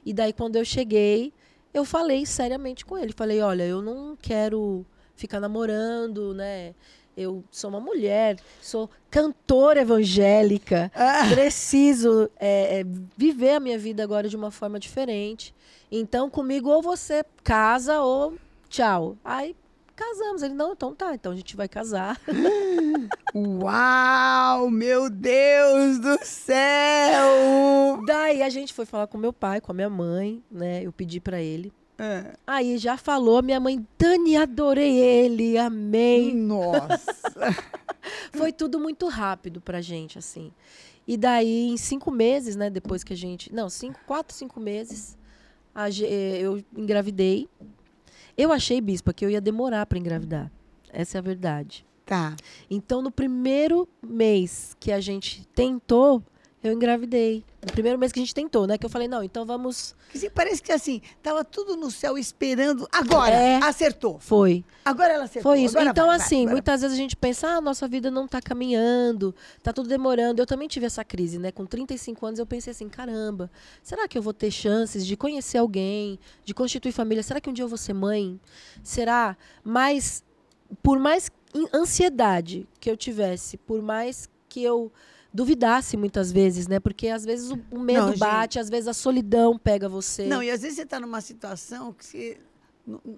[0.04, 1.32] E daí quando eu cheguei,
[1.72, 3.12] eu falei seriamente com ele.
[3.12, 4.84] Falei, olha, eu não quero
[5.16, 6.74] ficar namorando, né?
[7.16, 12.84] Eu sou uma mulher, sou cantora evangélica, Ah, preciso é, é,
[13.16, 15.54] viver a minha vida agora de uma forma diferente.
[15.92, 18.34] Então, comigo, ou você casa ou
[18.68, 19.16] tchau.
[19.24, 19.54] Aí
[19.94, 20.42] casamos.
[20.42, 22.20] Ele, não, então tá, então a gente vai casar.
[23.35, 28.02] Uau, meu Deus do céu!
[28.07, 30.83] Daí a gente foi falar com meu pai, com a minha mãe, né?
[30.83, 31.72] Eu pedi pra ele.
[31.98, 36.35] Ah, Aí já falou, minha mãe, Dani, adorei ele, amei.
[36.35, 37.54] Nossa.
[38.33, 40.52] Foi tudo muito rápido pra gente, assim.
[41.07, 43.52] E daí, em cinco meses, né, depois que a gente.
[43.52, 45.16] Não, cinco, quatro, cinco meses,
[45.74, 47.48] a eh, eu engravidei.
[48.36, 50.50] Eu achei, Bispa, que eu ia demorar pra engravidar.
[50.90, 51.86] Essa é a verdade.
[52.04, 52.36] Tá.
[52.70, 56.22] Então, no primeiro mês que a gente tentou,
[56.64, 57.44] eu engravidei.
[57.61, 58.79] No primeiro mês que a gente tentou, né?
[58.79, 59.94] Que eu falei, não, então vamos.
[60.35, 62.88] Parece que assim, tava tudo no céu esperando.
[62.90, 63.57] Agora, É.
[63.62, 64.18] acertou.
[64.18, 64.64] Foi.
[64.83, 65.53] Agora ela acertou.
[65.53, 65.77] Foi isso.
[65.77, 68.27] Agora então, vai, vai, assim, agora muitas vezes a gente pensa, ah, nossa vida não
[68.27, 70.40] tá caminhando, tá tudo demorando.
[70.40, 71.53] Eu também tive essa crise, né?
[71.53, 73.50] Com 35 anos eu pensei assim, caramba,
[73.83, 77.22] será que eu vou ter chances de conhecer alguém, de constituir família?
[77.22, 78.40] Será que um dia eu vou ser mãe?
[78.83, 79.37] Será?
[79.62, 80.24] Mas,
[80.83, 81.31] por mais
[81.74, 84.90] ansiedade que eu tivesse, por mais que eu
[85.34, 86.78] duvidasse muitas vezes, né?
[86.78, 88.18] Porque às vezes o, o medo Não, gente.
[88.20, 90.26] bate, às vezes a solidão pega você.
[90.26, 92.38] Não, e às vezes você tá numa situação que você.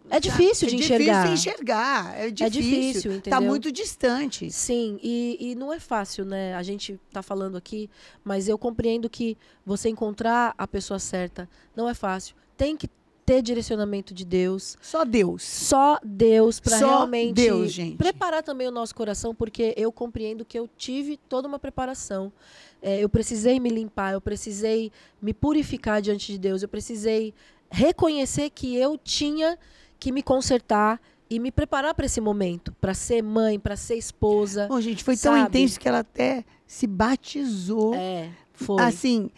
[0.09, 1.33] É difícil é de difícil enxergar.
[1.33, 2.15] enxergar.
[2.17, 2.51] É difícil.
[2.63, 3.43] difícil, Tá entendeu?
[3.43, 4.49] muito distante.
[4.51, 6.55] Sim, e, e não é fácil, né?
[6.55, 7.91] A gente tá falando aqui,
[8.25, 12.37] mas eu compreendo que você encontrar a pessoa certa não é fácil.
[12.57, 12.89] Tem que
[13.27, 14.79] ter direcionamento de Deus.
[14.81, 15.43] Só Deus.
[15.43, 17.97] Só Deus para realmente Deus, gente.
[17.97, 22.33] preparar também o nosso coração, porque eu compreendo que eu tive toda uma preparação.
[22.81, 27.35] É, eu precisei me limpar, eu precisei me purificar diante de Deus, eu precisei
[27.69, 29.59] reconhecer que eu tinha
[29.99, 34.69] que me consertar e me preparar para esse momento, para ser mãe, para ser esposa.
[34.69, 35.49] Bom, gente, foi tão Sabe?
[35.49, 37.93] intenso que ela até se batizou.
[37.97, 38.81] É, foi.
[38.81, 39.31] Assim.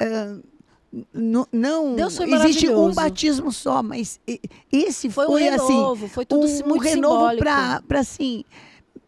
[0.00, 0.38] ah,
[1.12, 1.96] não
[2.44, 6.68] existe um batismo só, mas e- esse foi foi, um assim renovo, foi tudo um,
[6.68, 8.44] muito renovo para para assim,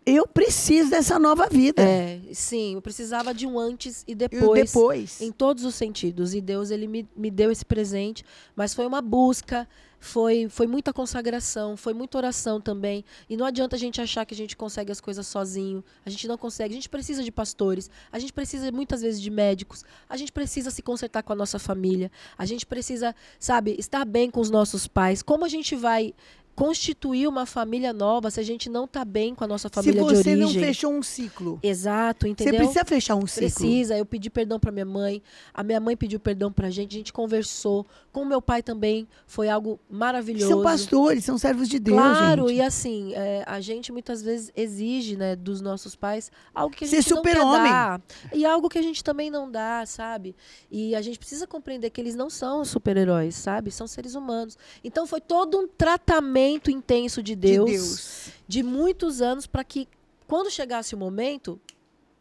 [0.05, 1.83] eu preciso dessa nova vida.
[1.83, 4.70] É, sim, eu precisava de um antes e E depois.
[4.72, 5.20] depois.
[5.20, 6.33] Em todos os sentidos.
[6.33, 8.25] E Deus, ele me, me deu esse presente.
[8.55, 13.04] Mas foi uma busca, foi, foi muita consagração, foi muita oração também.
[13.28, 15.85] E não adianta a gente achar que a gente consegue as coisas sozinho.
[16.04, 16.72] A gente não consegue.
[16.72, 17.90] A gente precisa de pastores.
[18.12, 19.85] A gente precisa muitas vezes de médicos.
[20.09, 22.11] A gente precisa se consertar com a nossa família.
[22.37, 25.22] A gente precisa, sabe, estar bem com os nossos pais.
[25.22, 26.14] Como a gente vai
[26.57, 30.01] constituir uma família nova se a gente não está bem com a nossa Se família
[30.03, 30.37] de você origem?
[30.37, 32.55] não fechou um ciclo, Exato, entendeu?
[32.55, 33.51] você precisa fechar um ciclo.
[33.51, 33.97] Precisa.
[33.97, 35.23] Eu pedi perdão para minha mãe.
[35.53, 36.97] A minha mãe pediu perdão pra gente.
[36.97, 37.87] A gente conversou.
[38.11, 39.07] Com o meu pai também.
[39.27, 40.49] Foi algo maravilhoso.
[40.49, 42.57] São pastores, são servos de Deus, Claro, gente.
[42.57, 46.88] e assim, é, a gente muitas vezes exige, né, dos nossos pais algo que a
[46.88, 47.71] Ser gente não quer super-homem.
[47.71, 48.01] dar.
[48.33, 50.35] E algo que a gente também não dá, sabe?
[50.71, 53.71] E a gente precisa compreender que eles não são super-heróis, sabe?
[53.71, 54.57] São seres humanos.
[54.83, 58.28] Então foi todo um tratamento intenso de De Deus, Deus.
[58.46, 59.88] de muitos anos, para que
[60.26, 61.61] quando chegasse o momento,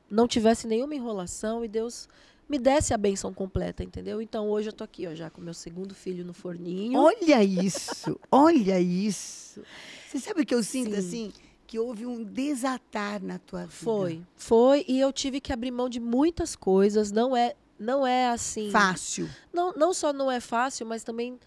[0.09, 2.07] não tivesse nenhuma enrolação e Deus
[2.47, 4.21] me desse a benção completa, entendeu?
[4.21, 6.99] Então hoje eu tô aqui, ó, já com meu segundo filho no forninho.
[6.99, 9.61] Olha isso, olha isso.
[10.07, 10.97] Você sabe o que eu sinto Sim.
[10.97, 11.33] assim?
[11.65, 13.71] Que houve um desatar na tua vida.
[13.71, 17.11] Foi, foi e eu tive que abrir mão de muitas coisas.
[17.11, 18.69] Não é, não é assim.
[18.69, 19.27] Fácil.
[19.51, 21.39] Não, não só não é fácil, mas também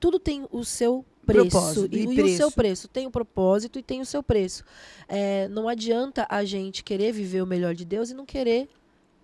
[0.00, 2.36] tudo tem o seu preço e, e e o preço.
[2.36, 4.64] seu preço tem o propósito e tem o seu preço.
[5.08, 8.68] É, não adianta a gente querer viver o melhor de Deus e não querer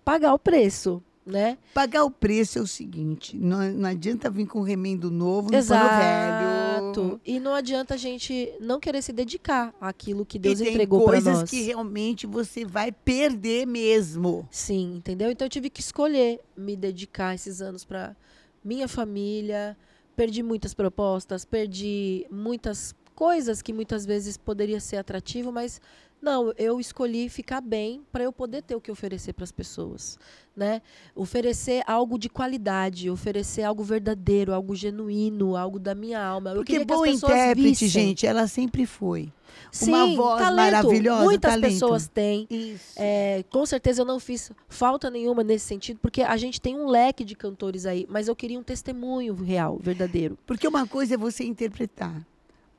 [0.03, 1.57] pagar o preço, né?
[1.73, 5.87] Pagar o preço é o seguinte: não, não adianta vir com remendo novo no Exato.
[5.87, 7.21] pano velho.
[7.25, 11.13] E não adianta a gente não querer se dedicar àquilo que Deus e entregou para
[11.13, 11.49] coisas nós.
[11.49, 14.47] que realmente você vai perder mesmo.
[14.51, 15.31] Sim, entendeu?
[15.31, 18.15] Então eu tive que escolher me dedicar esses anos para
[18.63, 19.77] minha família.
[20.15, 25.81] Perdi muitas propostas, perdi muitas coisas que muitas vezes poderia ser atrativo, mas
[26.23, 30.17] não, eu escolhi ficar bem para eu poder ter o que oferecer para as pessoas,
[30.55, 30.81] né?
[31.13, 36.51] Oferecer algo de qualidade, oferecer algo verdadeiro, algo genuíno, algo da minha alma.
[36.51, 37.87] Eu Porque boa intérprete, vissem.
[37.89, 39.33] gente, ela sempre foi.
[39.69, 41.71] Sim, Uma voz talento, maravilhosa, Muitas talento.
[41.73, 42.47] pessoas têm.
[42.95, 46.87] É, com certeza eu não fiz falta nenhuma nesse sentido, porque a gente tem um
[46.87, 50.37] leque de cantores aí, mas eu queria um testemunho real, verdadeiro.
[50.45, 52.25] Porque uma coisa é você interpretar,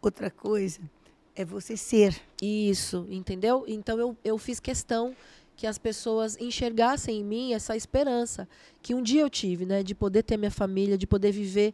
[0.00, 0.80] outra coisa
[1.34, 2.20] é você ser.
[2.40, 3.64] Isso, entendeu?
[3.66, 5.14] Então eu, eu fiz questão
[5.56, 8.48] que as pessoas enxergassem em mim essa esperança
[8.82, 9.82] que um dia eu tive, né?
[9.82, 11.72] De poder ter minha família, de poder viver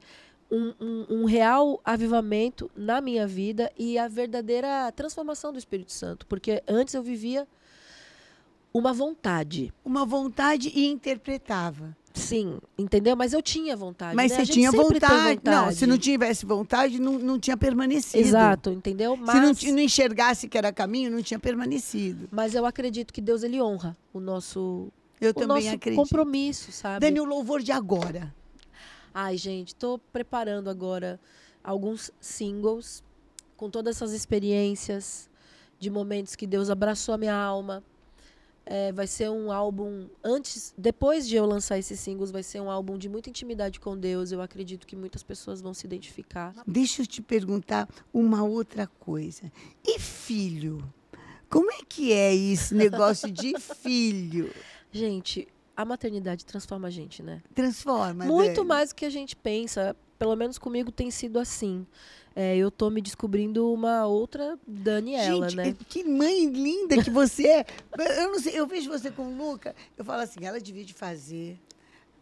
[0.50, 6.26] um, um, um real avivamento na minha vida e a verdadeira transformação do Espírito Santo.
[6.26, 7.46] Porque antes eu vivia
[8.72, 9.72] uma vontade.
[9.84, 11.96] Uma vontade e interpretava.
[12.12, 13.14] Sim, entendeu?
[13.14, 14.16] Mas eu tinha vontade.
[14.16, 14.38] Mas né?
[14.44, 15.40] você tinha tem vontade.
[15.44, 15.76] Não, vontade.
[15.76, 18.18] se não tivesse vontade, não, não tinha permanecido.
[18.26, 19.16] Exato, entendeu?
[19.16, 22.28] Mas, Se não, não enxergasse que era caminho, não tinha permanecido.
[22.30, 24.88] mas eu acredito que Deus ele honra o nosso,
[25.20, 26.00] Eu o também nosso acredito.
[26.02, 27.00] compromisso, sabe?
[27.00, 28.34] Dani, o louvor de agora.
[29.14, 31.18] Ai, gente, tô preparando agora
[31.62, 33.04] alguns singles
[33.56, 35.28] com todas essas experiências
[35.78, 37.82] de momentos que Deus abraçou a minha alma.
[38.72, 42.70] É, vai ser um álbum antes, depois de eu lançar esses singles, vai ser um
[42.70, 44.30] álbum de muita intimidade com Deus.
[44.30, 46.54] Eu acredito que muitas pessoas vão se identificar.
[46.64, 49.50] Deixa eu te perguntar uma outra coisa.
[49.84, 50.88] E filho?
[51.48, 54.54] Como é que é esse negócio de filho?
[54.92, 57.42] Gente, a maternidade transforma a gente, né?
[57.52, 58.24] Transforma.
[58.24, 59.96] Muito mais do que a gente pensa.
[60.16, 61.84] Pelo menos comigo tem sido assim.
[62.34, 65.76] É, eu tô me descobrindo uma outra Daniela, Gente, né?
[65.88, 67.66] que mãe linda que você é.
[68.22, 70.94] Eu não sei, eu vejo você com o Luca, eu falo assim, ela devia de
[70.94, 71.58] fazer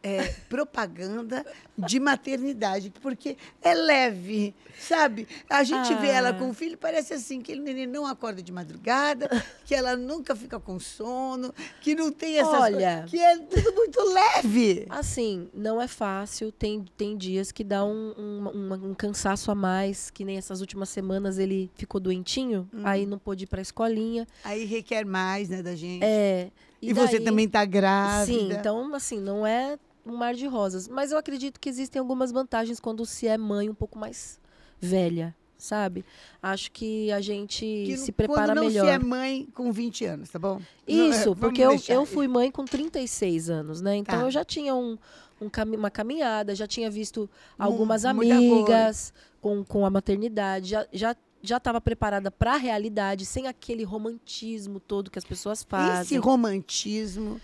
[0.03, 1.45] é, propaganda
[1.77, 5.27] de maternidade, porque é leve, sabe?
[5.51, 6.35] A gente vê ela Ah.
[6.35, 9.29] com o filho, parece assim, que ele neném não acorda de madrugada,
[9.65, 13.03] que ela nunca fica com sono, que não tem essas Olha.
[13.03, 14.87] coisas, que é tudo muito leve.
[14.89, 16.51] Assim, não é fácil.
[16.53, 20.89] Tem, tem dias que dá um, um, um- cansaço a mais, que nem essas últimas
[20.89, 22.83] semanas ele ficou doentinho, Hum.
[22.85, 24.27] aí não pôde ir pra escolinha.
[24.45, 26.03] Aí requer mais, né, da gente.
[26.05, 28.27] É, e você daí- também tá grávida.
[28.39, 29.79] Sim, então, assim, não é
[30.13, 30.89] um mar de rosas.
[30.89, 34.41] Mas eu acredito que existem algumas vantagens quando se é mãe um pouco mais
[34.81, 36.05] velha, sabe?
[36.43, 38.85] Acho que a gente Que se não- prepara não melhor.
[38.85, 40.55] se é mãe com 20 anos, tá bom?
[40.89, 43.97] Não, Isso, vamos porque eu, eu fui mãe com 36 anos, né?
[43.97, 44.25] Então Tá.
[44.25, 44.97] eu já tinha um,
[45.41, 50.87] um cami- uma caminhada, já tinha visto algumas amigas com, com a maternidade, já.
[50.93, 55.69] já já estava preparada para a realidade, sem aquele romantismo todo que as pessoas Esse
[55.69, 56.19] fazem.
[56.19, 57.41] romantismo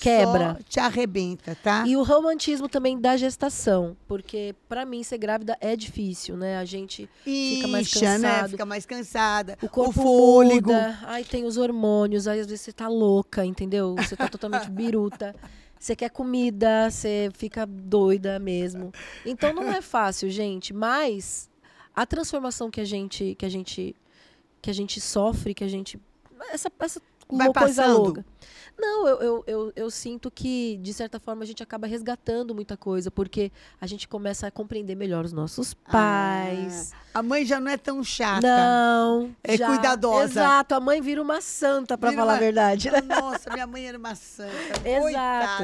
[0.00, 0.54] Quebra.
[0.58, 1.84] só te arrebenta, tá?
[1.86, 6.58] E o romantismo também da gestação, porque para mim ser grávida é difícil, né?
[6.58, 8.00] A gente fica mais né?
[8.00, 8.50] cansado.
[8.50, 9.58] Fica mais cansada.
[9.62, 10.72] o corpo fôlego.
[10.72, 13.94] muda, aí tem os hormônios, aí às vezes você tá louca, entendeu?
[13.96, 15.34] Você tá totalmente biruta.
[15.78, 18.92] Você quer comida, você fica doida mesmo.
[19.24, 21.48] Então não é fácil, gente, mas
[21.94, 23.94] a transformação que a gente que a gente
[24.60, 25.96] que a gente sofre, que a gente
[26.50, 27.00] essa essa
[27.36, 27.98] Vai lou- coisa passando?
[28.02, 28.26] louca.
[28.80, 32.76] Não, eu, eu, eu, eu sinto que, de certa forma, a gente acaba resgatando muita
[32.76, 36.92] coisa, porque a gente começa a compreender melhor os nossos pais.
[37.12, 38.46] A mãe já não é tão chata.
[38.46, 39.34] Não.
[39.42, 40.24] É já- cuidadosa.
[40.24, 42.88] Exato, a mãe vira uma santa, pra Vira falar uma- a verdade.
[42.90, 43.00] né?
[43.00, 44.48] Nossa, minha mãe era uma santa.
[44.86, 45.02] Exato.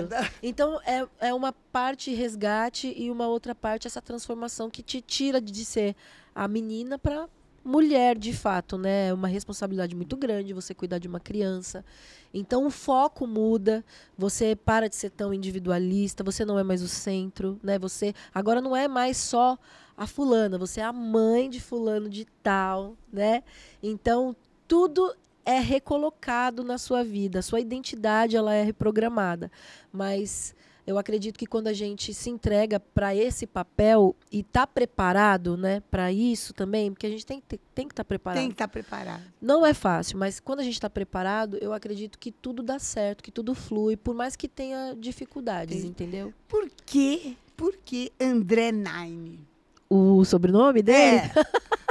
[0.09, 0.31] Coitada.
[0.43, 5.41] Então, é, é uma parte resgate e uma outra parte essa transformação que te tira
[5.41, 5.95] de ser
[6.35, 7.29] a menina pra
[7.65, 9.09] mulher, de fato, né?
[9.09, 11.85] É uma responsabilidade muito grande você cuidar de uma criança.
[12.33, 13.85] Então, o foco muda,
[14.19, 17.79] você para de ser tão individualista, você não é mais o centro, né?
[17.79, 19.59] Você agora não é mais só
[19.97, 23.43] a fulana, você é a mãe de fulano de tal, né?
[23.83, 24.37] Então,
[24.69, 29.51] tudo é recolocado na sua vida, a sua identidade ela é reprogramada.
[29.93, 30.55] Mas
[30.87, 35.81] eu acredito que quando a gente se entrega para esse papel e tá preparado, né,
[35.91, 38.39] para isso também, porque a gente tem, que ter- tem que estar preparado.
[38.41, 39.23] Tem que estar preparada.
[39.41, 43.23] Não é fácil, mas quando a gente está preparado, eu acredito que tudo dá certo,
[43.23, 46.33] que tudo flui, por mais que tenha dificuldades, entendeu?
[46.49, 47.35] Por quê?
[47.57, 49.41] Por que André Nine?
[49.89, 51.19] O sobrenome dele?
[51.19, 51.31] É.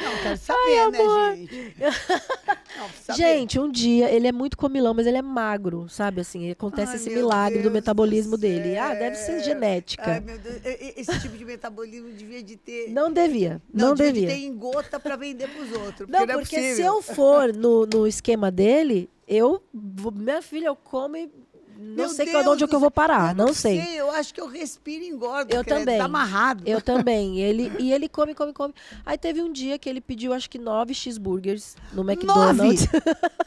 [0.00, 1.76] Não, quero saber, né, gente?
[3.08, 3.16] Não.
[3.16, 6.20] Gente, um dia, ele é muito comilão, mas ele é magro, sabe?
[6.20, 8.76] Assim, acontece Ai, esse milagre do Deus metabolismo do dele.
[8.76, 10.04] Ah, deve ser genética.
[10.04, 10.60] Ai, meu Deus.
[10.64, 12.90] Esse tipo de metabolismo devia de ter.
[12.90, 14.12] Não devia, não, devia.
[14.12, 14.28] devia.
[14.28, 16.08] de ter em gota pra vender pros outros.
[16.08, 19.62] Não, Porque, não é porque se eu for no, no esquema dele, eu.
[19.72, 21.30] Minha filha, eu como e
[21.78, 23.80] não Meu sei Deus onde é que eu vou parar, eu não sei.
[23.98, 25.54] Eu acho que eu respiro e engordo.
[25.54, 25.98] Eu credo, também.
[25.98, 26.62] Tá amarrado.
[26.66, 27.40] Eu também.
[27.40, 28.74] Ele, e ele come, come, come.
[29.04, 32.86] Aí teve um dia que ele pediu, acho que nove cheeseburgers no McDonald's.
[32.92, 33.06] Nove.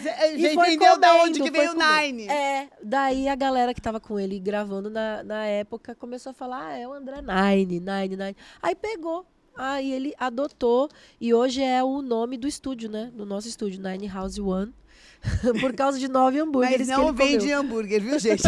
[0.00, 1.74] Você E já entendeu da onde que veio o.
[1.74, 2.28] Nine?
[2.28, 6.68] É, daí a galera que tava com ele gravando na, na época começou a falar,
[6.68, 8.36] ah, é o André Nine, Nine, Nine.
[8.62, 9.26] Aí pegou.
[9.56, 10.88] Aí ele adotou
[11.20, 13.10] e hoje é o nome do estúdio, né?
[13.14, 14.74] Do nosso estúdio, Nine House One.
[15.60, 18.42] Por causa de nove hambúrgueres Mas não vende hambúrguer, viu, gente?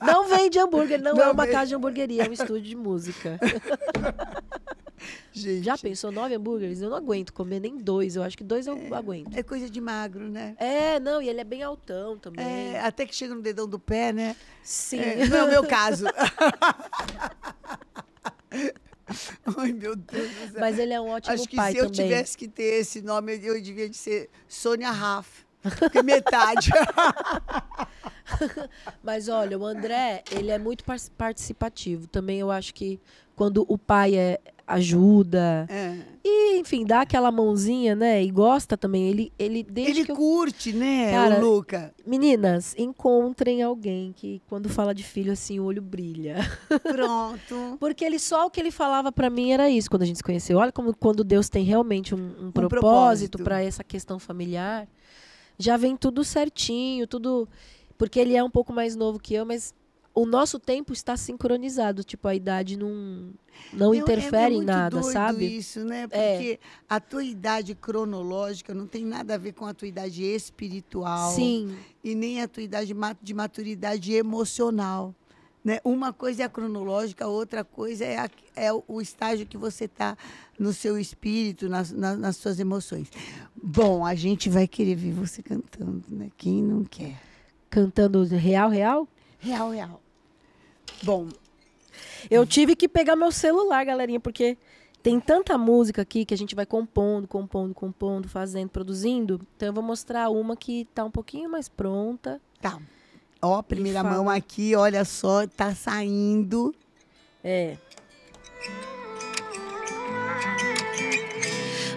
[0.00, 1.54] Não vende hambúrguer, não, Não é uma vende.
[1.54, 3.38] casa de hamburgueria, é um estúdio de música.
[5.32, 5.64] gente.
[5.64, 6.80] Já pensou nove hambúrgueres?
[6.80, 9.36] Eu não aguento comer nem dois, eu acho que dois eu aguento.
[9.36, 10.56] É coisa de magro, né?
[10.58, 12.44] É, não, e ele é bem altão também.
[12.44, 14.34] É, até que chega no dedão do pé, né?
[14.62, 14.98] Sim.
[14.98, 16.06] É, não é o meu caso.
[19.58, 20.60] Ai, meu Deus do céu.
[20.60, 22.08] Mas ele é um ótimo Acho que pai se eu também.
[22.08, 25.44] tivesse que ter esse nome, eu devia de ser Sônia Raff.
[25.78, 26.70] Porque metade.
[29.02, 32.06] Mas olha, o André, ele é muito par- participativo.
[32.06, 33.00] Também eu acho que
[33.36, 35.96] quando o pai é, ajuda É.
[36.24, 38.22] e, enfim, dá aquela mãozinha, né?
[38.22, 39.08] E gosta também.
[39.08, 40.16] Ele, ele desde Ele eu...
[40.16, 41.94] curte, né, Cara, o Luca?
[42.06, 46.36] Meninas, encontrem alguém que quando fala de filho assim, o olho brilha.
[46.82, 47.76] Pronto.
[47.78, 50.24] Porque ele só o que ele falava pra mim era isso quando a gente se
[50.24, 50.58] conheceu.
[50.58, 53.38] Olha como quando Deus tem realmente um, um propósito propósito.
[53.44, 54.88] pra essa questão familiar,
[55.58, 57.48] já vem tudo certinho, tudo
[57.98, 59.72] porque ele é um pouco mais novo que eu, mas
[60.14, 63.30] o nosso tempo está sincronizado, tipo a idade não
[63.72, 65.56] não É- é- é interfere em muito nada, doido sabe?
[65.56, 66.06] isso, né?
[66.10, 66.34] É.
[66.36, 71.32] Porque a tua idade cronológica não tem nada a ver com a tua idade espiritual.
[71.34, 75.14] Sim, E nem a tua idade de maturidade emocional.
[75.64, 75.78] Né?
[75.84, 79.84] Uma coisa é a cronológica, a outra coisa é, a- é o, estágio que você
[79.84, 80.16] está
[80.58, 83.08] no seu espírito, nas, na- nas suas emoções.
[83.62, 86.30] Bom, a gente vai querer ver você cantando, né?
[86.36, 87.16] Quem não quer?
[87.70, 89.08] cantando real, real.
[89.42, 90.00] Real, real.
[91.02, 91.28] Bom,
[92.30, 94.56] Eu tive que pegar meu celular, galerinha, porque
[95.02, 99.40] tem tanta música aqui que a gente vai compondo, compondo, compondo, fazendo, produzindo.
[99.56, 102.40] Então eu vou mostrar uma que tá um pouquinho mais pronta.
[102.60, 102.78] tá.
[103.44, 106.72] Ó, primeira mão aqui, olha só, tá saindo.
[107.42, 107.76] É.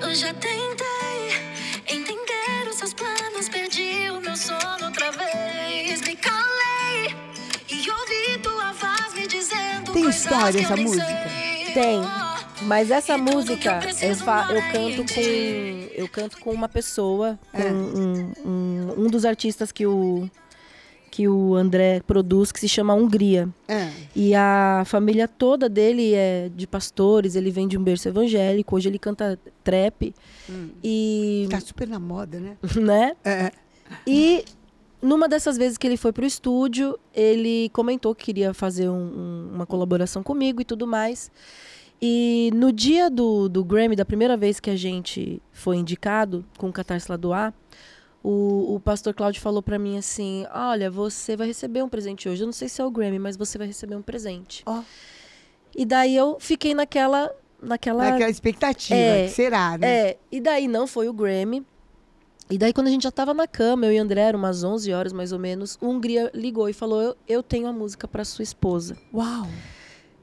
[0.02, 0.95] Eu já tentei
[10.06, 11.06] Tem história essa música?
[11.74, 12.02] Tem.
[12.64, 15.22] Mas essa música eu, fa- eu canto com
[15.94, 17.72] eu canto com uma pessoa, com É.
[17.72, 20.30] um, um, um dos artistas que o
[21.12, 23.48] que o André produz, que se chama Hungria.
[23.70, 23.90] É.
[24.14, 28.90] E a família toda dele é de pastores, ele vem de um berço evangélico, hoje
[28.90, 30.14] ele canta trap.
[30.84, 32.58] E, Tá super na moda, né?
[32.76, 33.16] né?
[33.24, 33.50] É.
[34.06, 34.44] E
[35.06, 39.52] numa dessas vezes que ele foi pro estúdio, ele comentou que queria fazer um- um-
[39.56, 41.32] uma colaboração comigo e tudo mais.
[42.02, 46.68] E no dia do, do Grammy, da primeira vez que a gente foi indicado com
[46.68, 47.54] o Catarse lá do A,
[48.22, 52.42] o, o pastor Cláudio falou pra mim assim: Olha, você vai receber um presente hoje.
[52.44, 54.64] Eu não sei se é o Grammy, mas você vai receber um presente.
[54.66, 54.82] Ó.
[55.76, 57.32] E daí eu fiquei naquela.
[57.62, 58.12] Naquela.
[58.12, 59.00] Naquela expectativa.
[59.00, 59.88] É, será, né?
[60.10, 61.66] É, e daí não foi o Grammy.
[62.50, 64.64] E daí, quando a gente já tava na cama, eu e o André, eram umas
[64.64, 68.08] 11 horas mais ou menos, o Hungria ligou e falou: Eu, eu tenho a música
[68.08, 68.96] para sua esposa.
[69.14, 69.48] Uau!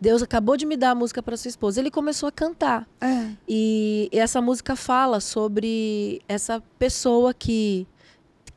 [0.01, 1.81] Deus acabou de me dar a música para sua esposa.
[1.81, 2.89] Ele começou a cantar.
[3.01, 3.31] É.
[3.49, 7.87] E essa música fala sobre essa pessoa que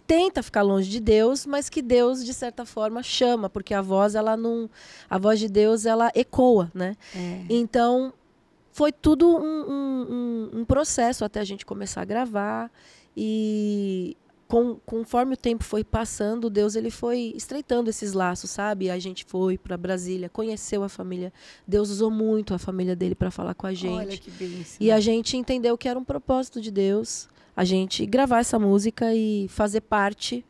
[0.08, 4.14] tenta ficar longe de Deus, mas que Deus de certa forma chama, porque a voz
[4.16, 4.70] ela não,
[5.10, 6.96] a voz de Deus ela ecoa, né?
[7.16, 7.42] É.
[7.50, 8.12] Então
[8.72, 9.40] foi tudo um,
[9.72, 12.72] um- um- um processo até a gente começar a gravar
[13.16, 14.16] e
[14.48, 18.90] com- conforme o tempo foi passando, Deus ele foi estreitando esses laços, sabe?
[18.92, 21.34] A gente foi para Brasília, conheceu a família.
[21.68, 23.92] Deus usou muito a família dele para falar com a gente.
[23.94, 24.78] Olha que bênção.
[24.80, 29.14] E a gente entendeu que era um propósito de Deus a gente gravar essa música
[29.16, 30.46] e fazer parte,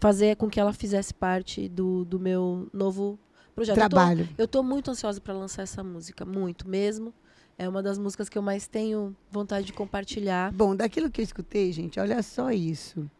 [0.00, 3.18] fazer com que ela fizesse parte do, do meu novo
[3.54, 3.76] projeto.
[3.76, 4.28] Eu tô- Trabalho.
[4.38, 7.12] Eu tô, muito ansiosa para lançar essa música, muito mesmo.
[7.58, 10.52] É uma das músicas que eu mais tenho vontade de compartilhar.
[10.52, 13.10] Bom, daquilo que eu escutei, gente, olha só isso.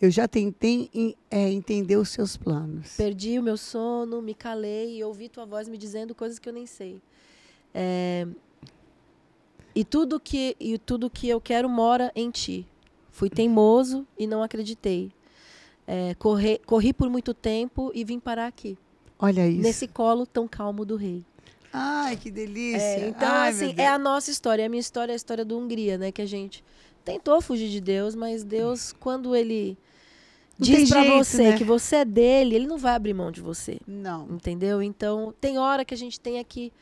[0.00, 0.88] Eu já tentei
[1.30, 2.96] é, entender os seus planos.
[2.96, 6.52] Perdi o meu sono, me calei e ouvi tua voz me dizendo coisas que eu
[6.52, 7.02] nem sei.
[7.74, 8.26] É,
[9.74, 12.66] E tudo que e tudo que eu quero mora em ti.
[13.10, 15.12] Fui teimoso e não acreditei.
[15.86, 18.78] É, corre, corri por muito tempo e vim parar aqui,
[19.18, 19.60] Olha isso.
[19.60, 21.24] nesse colo tão calmo do rei.
[21.72, 22.80] Ai, que delícia.
[22.80, 24.66] É, então, Ai, assim, é a nossa história.
[24.66, 26.10] A minha história é a história do Hungria, né?
[26.10, 26.64] Que a gente
[27.04, 29.78] tentou fugir de Deus, mas Deus, quando ele
[30.58, 31.58] Não tem diz pra jeito, você né?
[31.58, 33.78] que você é dele, ele não vai abrir mão de você.
[33.86, 34.28] Não.
[34.30, 34.82] Entendeu?
[34.82, 36.72] Então, tem hora que a gente tenha que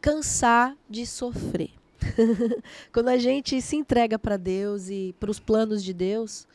[0.00, 1.70] cansar de sofrer.
[2.92, 6.46] Quando a gente se entrega para Deus e para os planos de Deus,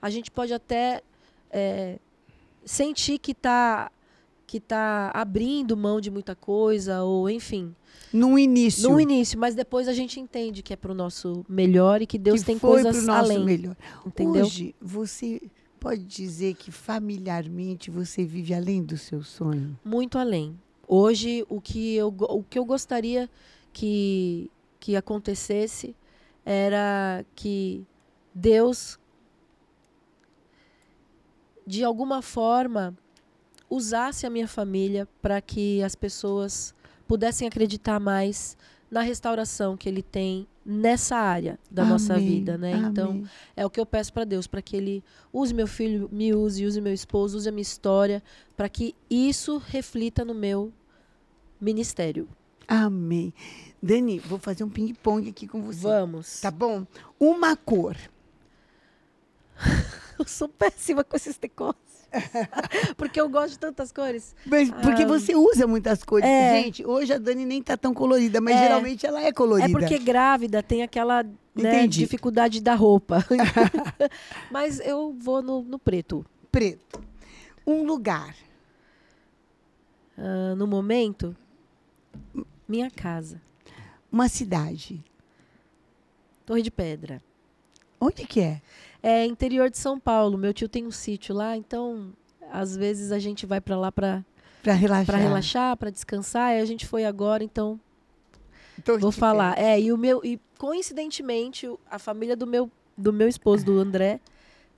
[0.00, 1.02] a gente pode até
[1.50, 1.98] é,
[2.64, 3.90] sentir que está
[4.52, 7.74] que tá abrindo mão de muita coisa, ou enfim,
[8.12, 8.86] No início.
[8.90, 12.18] no início, mas depois a gente entende que é para o nosso melhor e que
[12.18, 13.42] Deus que tem coisas além.
[13.42, 13.74] melhor.
[14.04, 14.44] Entendeu?
[14.44, 15.40] Hoje, você
[15.80, 19.74] pode dizer que familiarmente você vive além do seu sonho?
[19.82, 20.54] muito além.
[20.86, 23.30] Hoje, o que eu, o que eu gostaria
[23.72, 25.96] que, que acontecesse
[26.44, 27.86] era que
[28.34, 28.98] Deus,
[31.66, 32.94] de alguma forma,
[33.72, 36.74] usasse a minha família para que as pessoas
[37.08, 38.56] pudessem acreditar mais
[38.90, 42.72] na restauração que Ele tem nessa área da nossa Amém, vida, né?
[42.72, 43.26] Então, amém.
[43.56, 45.02] é o que eu peço para Deus, para que Ele
[45.32, 48.22] use meu filho, me use, use meu esposo, use a minha história,
[48.54, 50.70] para que isso reflita no meu
[51.58, 52.28] ministério.
[52.68, 53.32] Amém.
[53.82, 55.80] Dani, vou fazer um ping-pong aqui com você.
[55.80, 56.40] Vamos.
[56.42, 56.86] Tá bom?
[57.18, 57.96] Uma cor.
[60.18, 61.91] Eu sou péssima com esses negócios.
[62.96, 64.34] Porque eu gosto de tantas cores.
[64.46, 66.24] Mas porque Ah, você usa muitas cores.
[66.28, 66.62] é.
[66.62, 68.62] Gente, hoje a Dani nem tá tão colorida, mas É.
[68.62, 69.68] geralmente ela é colorida.
[69.68, 73.24] É porque grávida tem aquela né, dificuldade da roupa.
[74.50, 76.24] Mas eu vou no, no preto.
[76.50, 77.00] Preto.
[77.66, 78.34] Um lugar.
[80.16, 81.36] Ah, no momento,
[82.68, 83.40] minha casa.
[84.10, 85.02] Uma cidade.
[86.44, 87.22] Torre de Pedra.
[88.00, 88.60] Onde que é?
[89.02, 90.38] É interior de São Paulo.
[90.38, 92.12] Meu tio tem um sítio lá, então
[92.52, 94.24] às vezes a gente vai para lá para
[94.62, 95.06] Pra relaxar.
[95.06, 96.54] para relaxar, para descansar.
[96.56, 97.80] E a gente foi agora, então
[98.84, 99.58] Torre vou falar.
[99.58, 104.20] É, e o meu e coincidentemente a família do meu do meu esposo do André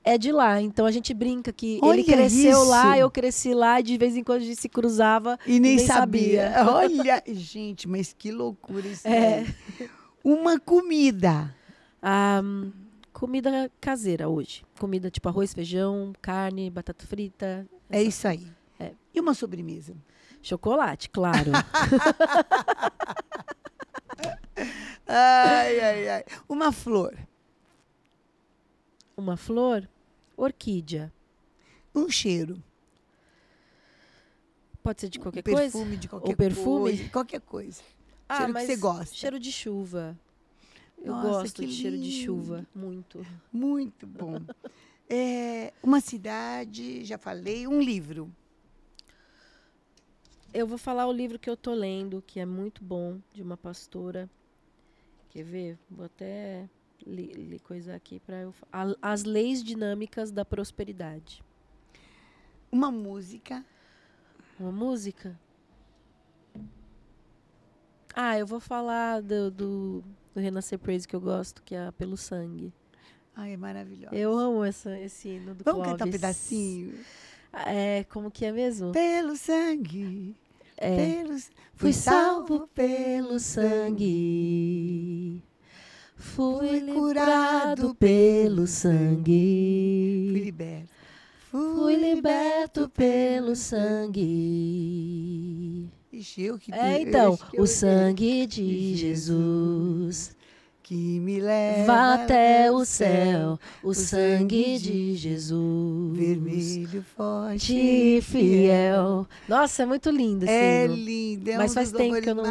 [0.03, 0.61] é de lá.
[0.61, 2.64] Então a gente brinca que Olha ele cresceu isso!
[2.70, 5.39] lá, eu cresci lá, e de vez em quando a gente se cruzava.
[5.47, 6.51] E nem, Nem sabia.
[6.53, 6.72] sabia.
[6.72, 9.07] Olha, gente, mas que loucura isso.
[9.07, 9.45] É.
[10.22, 11.55] Uma comida.
[12.03, 12.70] Ah, hum,
[13.14, 14.62] comida caseira hoje.
[14.78, 18.46] Comida tipo arroz, feijão, carne, batata frita, É isso aí.
[18.78, 18.92] É.
[19.14, 19.96] E uma sobremesa?
[20.42, 21.52] chocolate, claro.
[25.06, 26.24] Ai, ai, ai.
[26.48, 27.16] Uma flor.
[29.16, 29.88] Uma flor,
[30.36, 31.12] orquídea.
[31.94, 32.62] Um cheiro.
[34.82, 35.60] Pode ser de qualquer um coisa?
[35.60, 36.96] perfume de qualquer perfume?
[36.96, 37.10] coisa.
[37.10, 37.82] Qualquer coisa.
[38.28, 39.14] Ah, cheiro que você gosta.
[39.14, 40.18] Cheiro de chuva.
[40.99, 42.24] Eu Nossa, gosto de cheiro de lindo.
[42.24, 43.24] chuva, muito.
[43.53, 44.40] Muito bom.
[45.09, 47.66] É, uma cidade, já falei.
[47.66, 48.34] Um livro.
[50.53, 53.57] Eu vou falar o livro que eu tô lendo, que é muito bom, de uma
[53.57, 54.30] pastora.
[55.30, 55.78] Quer ver?
[55.90, 56.68] Vou até
[57.05, 58.55] li, li coisa aqui para eu
[59.03, 61.42] As leis dinâmicas da prosperidade.
[62.70, 63.64] Uma música.
[64.59, 65.38] Uma música?
[68.14, 70.05] Ah, eu vou falar do, do,
[70.35, 72.72] do Renascer Praise que eu gosto, que é Pelo Sangue.
[73.37, 74.14] Ai, é maravilhosa.
[74.14, 76.20] Eu amo essa, esse hino do Vamos cantar um Clóvis.
[76.20, 76.95] pedacinho?
[77.66, 78.93] É, como que é mesmo?
[78.93, 80.35] Pelo sangue.
[80.76, 81.22] É.
[81.22, 81.39] Pelo,
[81.74, 85.41] Fui salvo pelo sangue.
[86.16, 90.30] Fui Fui curado pelo Fui sangue.
[90.32, 90.89] liberto.
[91.51, 94.24] Fui liberto pelo sangue.
[96.18, 100.36] Ixi, eu que É, então, o sangue de Jesus
[100.82, 103.58] que me leva vá até o céu.
[103.82, 106.14] O sangue de Jesus.
[106.18, 109.26] vermelho forte E fiel.
[109.48, 110.94] Nossa, é muito lindo esse É hino.
[110.94, 112.44] lindo, é Mas um faz tempo que eu não-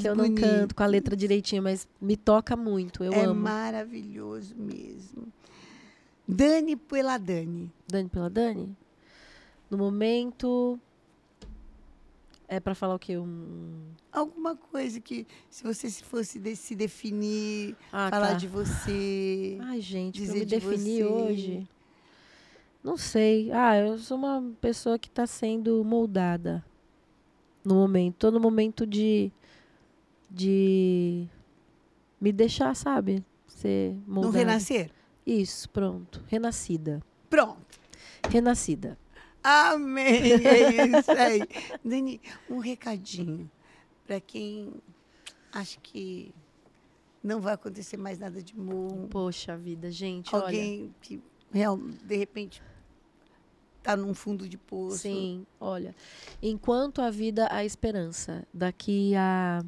[0.00, 3.04] Que eu não canto com a letra direitinho, mas me toca muito.
[3.04, 3.38] Eu é amo.
[3.38, 5.28] maravilhoso mesmo.
[6.26, 7.70] Dani pela Dani.
[7.86, 8.74] Dani pela Dani?
[9.70, 10.80] No momento.
[12.46, 13.16] É pra falar o quê?
[13.16, 13.80] Um...
[14.12, 18.34] Alguma coisa que, se você se fosse de- se definir, Ah, falar tá.
[18.34, 19.58] de você.
[19.62, 21.04] Ai, gente, dizer me de definir você.
[21.04, 21.68] hoje.
[22.82, 23.50] Não sei.
[23.50, 26.62] Ah, eu sou uma pessoa que tá sendo moldada.
[27.64, 28.16] No momento.
[28.18, 29.32] Tô no momento de.
[30.30, 31.26] De.
[32.20, 33.24] Me deixar, sabe?
[33.46, 34.36] Ser moldada.
[34.38, 34.90] renascer?
[35.26, 36.22] Isso, pronto.
[36.28, 37.00] Renascida.
[37.30, 37.80] Pronto.
[38.30, 38.98] Renascida.
[39.44, 40.22] Amém.
[40.42, 41.40] É isso aí.
[41.84, 43.50] Dani, um recadinho
[44.06, 44.72] para quem
[45.52, 46.34] acha que
[47.22, 49.06] não vai acontecer mais nada de bom.
[49.08, 51.22] Poxa vida, gente, Alguém que
[51.52, 52.62] real, de repente
[53.78, 54.64] está num fundo de olha.
[54.66, 54.98] poço.
[54.98, 55.94] Sim, olha.
[56.42, 58.46] Enquanto a vida há esperança.
[58.52, 59.62] Daqui a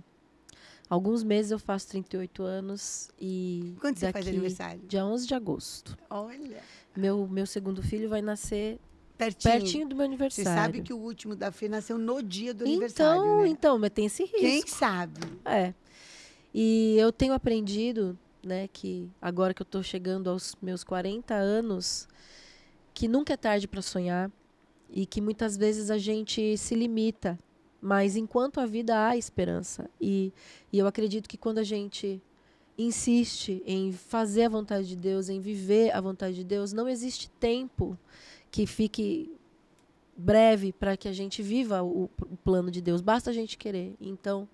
[0.88, 4.80] alguns meses eu faço 38 anos e Quando você daqui, faz aniversário?
[4.88, 5.98] Dia 11 de agosto.
[6.08, 6.62] Olha,
[6.96, 8.78] Meu meu segundo filho vai nascer
[9.16, 9.52] pertinho.
[9.52, 10.62] pertinho do meu Você aniversário.
[10.62, 13.48] sabe que o último da Fê nasceu no dia do então, aniversário, né?
[13.48, 14.38] então, mas tem esse risco.
[14.38, 15.20] Quem sabe?
[15.44, 15.74] É.
[16.54, 22.08] E eu tenho aprendido, né, que agora que eu tô chegando aos meus 40 anos,
[22.94, 24.30] que nunca é tarde para sonhar
[24.90, 27.38] e que muitas vezes a gente se limita,
[27.80, 29.90] mas enquanto a vida há esperança.
[30.00, 30.32] E,
[30.72, 32.22] e eu acredito que quando a gente
[32.78, 37.28] insiste em fazer a vontade de Deus, em viver a vontade de Deus, não existe
[37.40, 37.98] tempo
[38.56, 39.30] que fique
[40.16, 43.02] breve para que a gente viva o, o plano de Deus.
[43.02, 43.94] Basta a gente querer.
[44.00, 44.48] Então,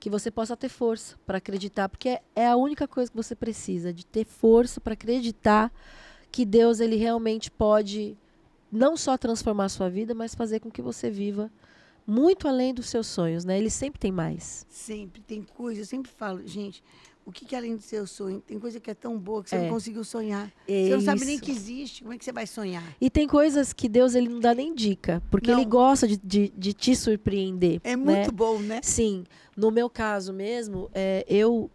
[0.00, 3.36] que você possa ter força para acreditar, porque é, é a única coisa que você
[3.36, 5.70] precisa, de ter força para acreditar
[6.32, 8.16] que Deus ele realmente pode
[8.72, 11.52] não só transformar a sua vida, mas fazer com que você viva
[12.06, 13.58] muito além dos seus sonhos, né?
[13.58, 14.64] Ele sempre tem mais.
[14.70, 16.82] Sempre tem coisa, eu sempre falo, gente,
[17.26, 18.40] o que, que além do seu sonho?
[18.40, 19.62] Tem coisa que é tão boa que você É.
[19.62, 20.52] não conseguiu sonhar.
[20.68, 22.02] É você não sabe nem que existe.
[22.02, 22.82] Como é que você vai sonhar?
[23.00, 25.58] E tem coisas que Deus ele não dá nem dica, porque Não.
[25.58, 27.80] ele gosta de, de, de te surpreender.
[27.82, 27.96] É né?
[27.96, 28.80] muito bom, né?
[28.82, 29.24] Sim,
[29.56, 31.70] no meu caso mesmo, é, eu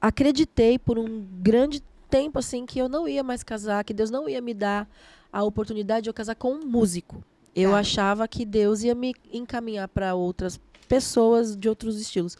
[0.00, 4.28] acreditei por um grande tempo assim que eu não ia mais casar, que Deus não
[4.28, 4.88] ia me dar
[5.32, 7.22] a oportunidade de eu casar com um músico.
[7.54, 7.78] Eu Tá.
[7.78, 10.58] achava que Deus ia me encaminhar para outras
[10.88, 12.36] pessoas de outros estilos.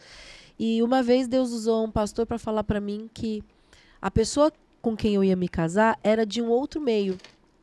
[0.63, 3.43] E uma vez Deus usou um pastor para falar para mim que
[3.99, 7.17] a pessoa com quem eu ia me casar era de um outro meio.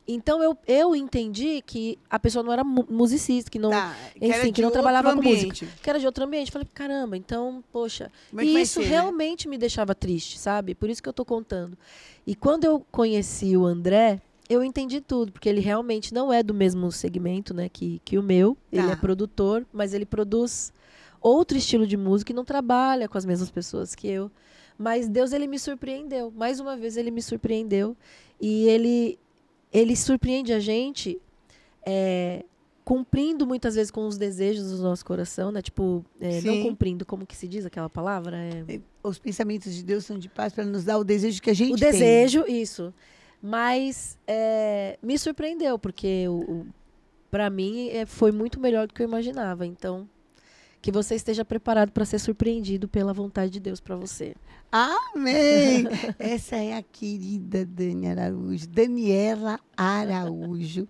[0.05, 4.31] Então eu, eu entendi que a pessoa não era mu- musicista, que não Tá, enfim,
[4.33, 5.65] era que não trabalhava com ambiente.
[5.81, 6.51] que era de outro ambiente.
[6.51, 8.11] Falei, caramba, então, poxa.
[8.31, 8.87] Como é que e isso ser, né?
[8.89, 10.73] realmente me deixava triste, sabe?
[10.75, 11.77] Por isso que eu tô contando.
[12.27, 14.19] E quando eu conheci o André,
[14.49, 18.23] eu entendi tudo, porque ele realmente não é do mesmo segmento, né, que, que o
[18.23, 18.57] meu.
[18.73, 18.93] Ele Tá.
[18.93, 20.73] é produtor, mas ele produz
[21.21, 24.31] outro estilo de música e não trabalha com as mesmas pessoas que eu.
[24.77, 26.31] Mas Deus, ele me surpreendeu.
[26.31, 27.97] Mais uma vez, ele me surpreendeu.
[28.39, 29.19] E ele,
[29.73, 31.19] ele surpreende a gente
[31.85, 32.45] é,
[32.85, 35.61] cumprindo muitas vezes com os desejos do nosso coração, né?
[35.61, 38.37] Tipo, é, não cumprindo, como que se diz aquela palavra?
[38.37, 41.53] É, Os pensamentos de Deus são de paz para nos dar o desejo que a
[41.53, 41.91] gente o tem.
[41.91, 42.93] desejo, isso.
[43.41, 46.67] Mas é, me surpreendeu, porque o, o,
[47.29, 49.65] para mim é, foi muito melhor do que eu imaginava.
[49.65, 50.09] Então,
[50.81, 54.33] que você esteja preparado para ser surpreendido pela vontade de Deus para você.
[54.71, 55.85] Amém!
[56.17, 60.87] Essa é a querida Dani Araújo, Daniela Araújo.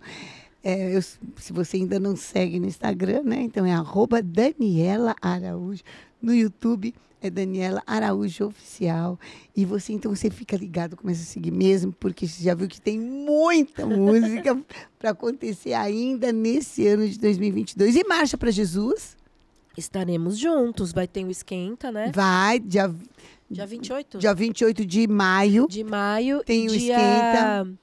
[0.64, 3.42] É, eu- se você ainda não segue no Instagram, né?
[3.42, 5.82] Então é arroba Daniela Araújo.
[6.22, 9.18] No YouTube é Daniela Araújo Oficial.
[9.56, 12.80] E você, então, você fica ligado, começa a seguir mesmo, porque você já viu que
[12.80, 14.58] tem muita música
[15.00, 17.96] para acontecer ainda nesse ano de 2022.
[17.96, 19.18] E Marcha para Jesus
[19.78, 22.12] Estaremos juntos, vai ter o Esquenta, né?
[22.14, 22.94] vai, dia,
[23.50, 26.44] Dia 28 dia 28 de maio, de maio.
[26.44, 27.80] Tem o dia Esquenta.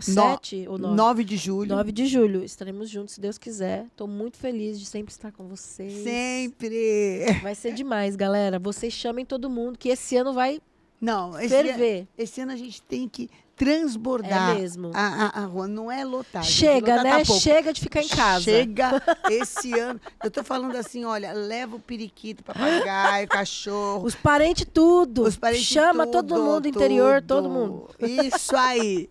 [0.00, 0.94] 7 ou 9?
[0.96, 1.68] 9 de julho.
[1.74, 2.44] 9 de julho.
[2.44, 3.86] Estaremos juntos, se Deus quiser.
[3.86, 5.92] Estou muito feliz de sempre estar com vocês.
[6.04, 7.24] Sempre.
[7.42, 8.58] Vai ser demais, galera.
[8.58, 10.60] Vocês chamem todo mundo, que esse ano vai
[11.00, 12.08] Não, esse, ano- ferver.
[12.16, 13.28] esse ano a gente tem que
[13.58, 14.90] transbordar É mesmo.
[14.94, 15.66] a, a, a rua.
[15.66, 16.42] Não é lotar.
[16.44, 17.24] Chega, Lotar né?
[17.24, 18.44] Chega de ficar em casa.
[18.44, 20.00] Chega esse ano.
[20.22, 24.04] Eu tô falando assim, olha, leva o periquito, papagaio, cachorro.
[24.06, 25.24] Os parentes tudo.
[25.24, 27.52] Os parentes Chama tudo, todo mundo, interior, todo tudo.
[27.52, 27.90] mundo.
[28.00, 29.08] Isso aí.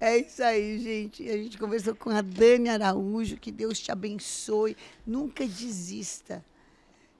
[0.00, 1.28] É isso aí, gente.
[1.28, 3.36] A gente conversou com a Dani Araújo.
[3.36, 4.76] Que Deus te abençoe.
[5.06, 6.42] Nunca desista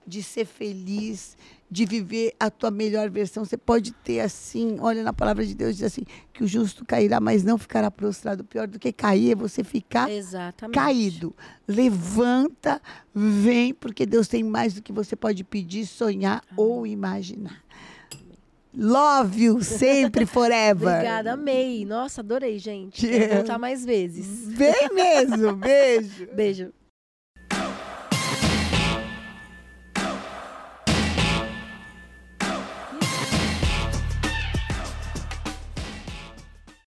[0.06, 1.36] de ser feliz,
[1.70, 3.44] de viver a tua melhor versão.
[3.44, 7.18] Você pode ter assim, olha na palavra de Deus diz assim, que o justo cairá,
[7.20, 8.44] mas não ficará prostrado.
[8.44, 10.74] Pior do que cair é você ficar Exatamente.
[10.74, 11.34] caído.
[11.66, 12.80] Levanta,
[13.14, 17.62] vem, porque Deus tem mais do que você pode pedir, sonhar ou imaginar.
[18.74, 20.88] Love you sempre, forever.
[20.88, 21.84] Obrigada, amei.
[21.84, 23.06] Nossa, adorei, gente.
[23.06, 23.34] Amo.
[23.34, 24.48] voltar mais vezes.
[24.48, 26.26] Vem mesmo, beijo.
[26.34, 26.72] Beijo.